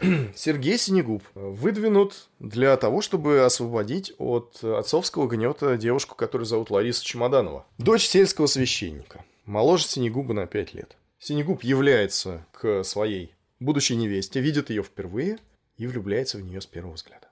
[0.34, 7.66] Сергей Синегуб выдвинут для того, чтобы освободить от отцовского гнета девушку, которую зовут Лариса Чемоданова.
[7.78, 9.24] Дочь сельского священника.
[9.44, 10.96] Моложе Синегуба на 5 лет.
[11.18, 15.38] Синегуб является к своей будущей невесте, видит ее впервые
[15.76, 17.28] и влюбляется в нее с первого взгляда.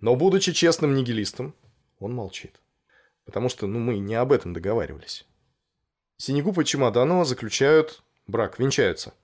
[0.00, 1.54] Но, будучи честным нигилистом,
[1.98, 2.60] он молчит.
[3.24, 5.26] Потому что, ну, мы не об этом договаривались.
[6.18, 9.14] Синегуб и Чемоданова заключают брак, венчаются.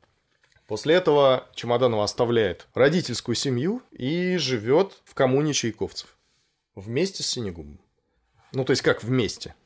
[0.70, 6.16] После этого Чемоданова оставляет родительскую семью и живет в коммуне чайковцев.
[6.76, 7.80] Вместе с Синегубом.
[8.52, 9.56] Ну, то есть как вместе.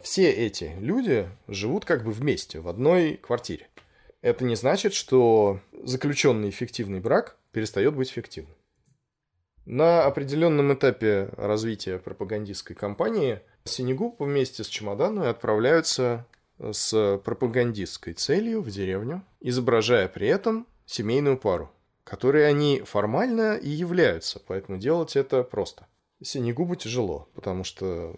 [0.00, 3.66] Все эти люди живут как бы вместе, в одной квартире.
[4.22, 8.54] Это не значит, что заключенный фиктивный брак перестает быть фиктивным.
[9.64, 16.26] На определенном этапе развития пропагандистской кампании Синегуб вместе с Чемодановой отправляются
[16.58, 21.70] с пропагандистской целью в деревню, изображая при этом семейную пару,
[22.04, 25.86] которой они формально и являются, поэтому делать это просто.
[26.22, 28.16] Синегубу тяжело, потому что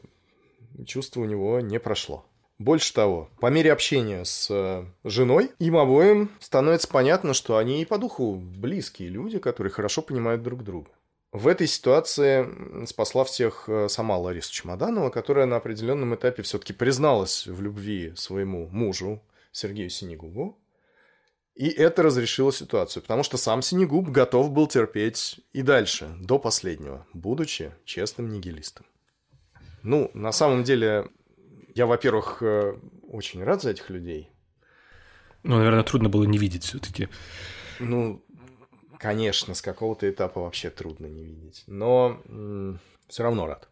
[0.86, 2.26] чувство у него не прошло.
[2.58, 7.84] Больше того, по мере общения с э, женой, им обоим становится понятно, что они и
[7.84, 10.90] по духу близкие люди, которые хорошо понимают друг друга.
[11.32, 17.46] В этой ситуации спасла всех э, сама Лариса Чемоданова, которая на определенном этапе все-таки призналась
[17.46, 19.22] в любви своему мужу
[19.52, 20.58] Сергею Синегубу.
[21.54, 27.06] И это разрешило ситуацию, потому что сам Синегуб готов был терпеть и дальше, до последнего,
[27.14, 28.86] будучи честным нигилистом.
[29.82, 31.08] Ну, на самом деле,
[31.74, 32.78] я, во-первых, э,
[33.08, 34.30] очень рад за этих людей.
[35.42, 37.08] Ну, наверное, трудно было не видеть все-таки.
[37.78, 38.24] Ну,
[38.98, 41.64] конечно, с какого-то этапа вообще трудно не видеть.
[41.66, 42.20] Но
[43.08, 43.68] все равно рад.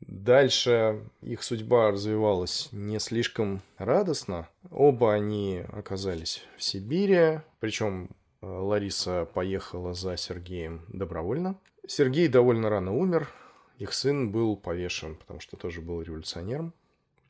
[0.00, 4.48] Дальше их судьба развивалась не слишком радостно.
[4.70, 8.10] Оба они оказались в Сибири, причем
[8.42, 11.58] э, Лариса поехала за Сергеем добровольно.
[11.88, 13.30] Сергей довольно рано умер,
[13.78, 16.74] их сын был повешен, потому что тоже был революционером.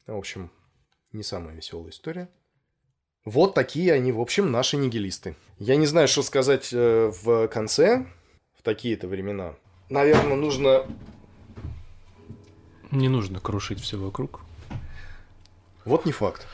[0.06, 0.50] В общем,
[1.12, 2.28] не самая веселая история.
[3.26, 5.36] Вот такие они, в общем, наши нигилисты.
[5.58, 8.06] Я не знаю, что сказать э, в конце,
[8.58, 9.54] в такие-то времена.
[9.90, 10.86] Наверное, нужно
[12.92, 14.40] не нужно крушить все вокруг.
[15.84, 16.46] Вот не факт.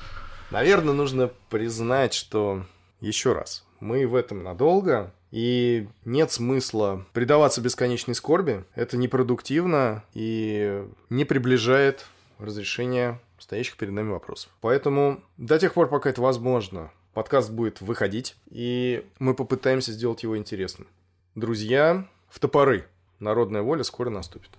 [0.50, 2.64] Наверное, нужно признать, что
[3.00, 8.64] еще раз, мы в этом надолго, и нет смысла предаваться бесконечной скорби.
[8.74, 12.06] Это непродуктивно и не приближает
[12.38, 14.50] разрешения стоящих перед нами вопросов.
[14.60, 20.36] Поэтому до тех пор, пока это возможно, подкаст будет выходить, и мы попытаемся сделать его
[20.36, 20.88] интересным.
[21.34, 22.86] Друзья, в топоры.
[23.18, 24.50] Народная воля скоро наступит.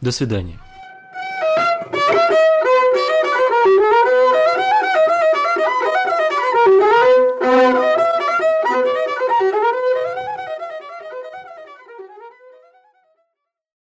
[0.00, 0.60] До свидания.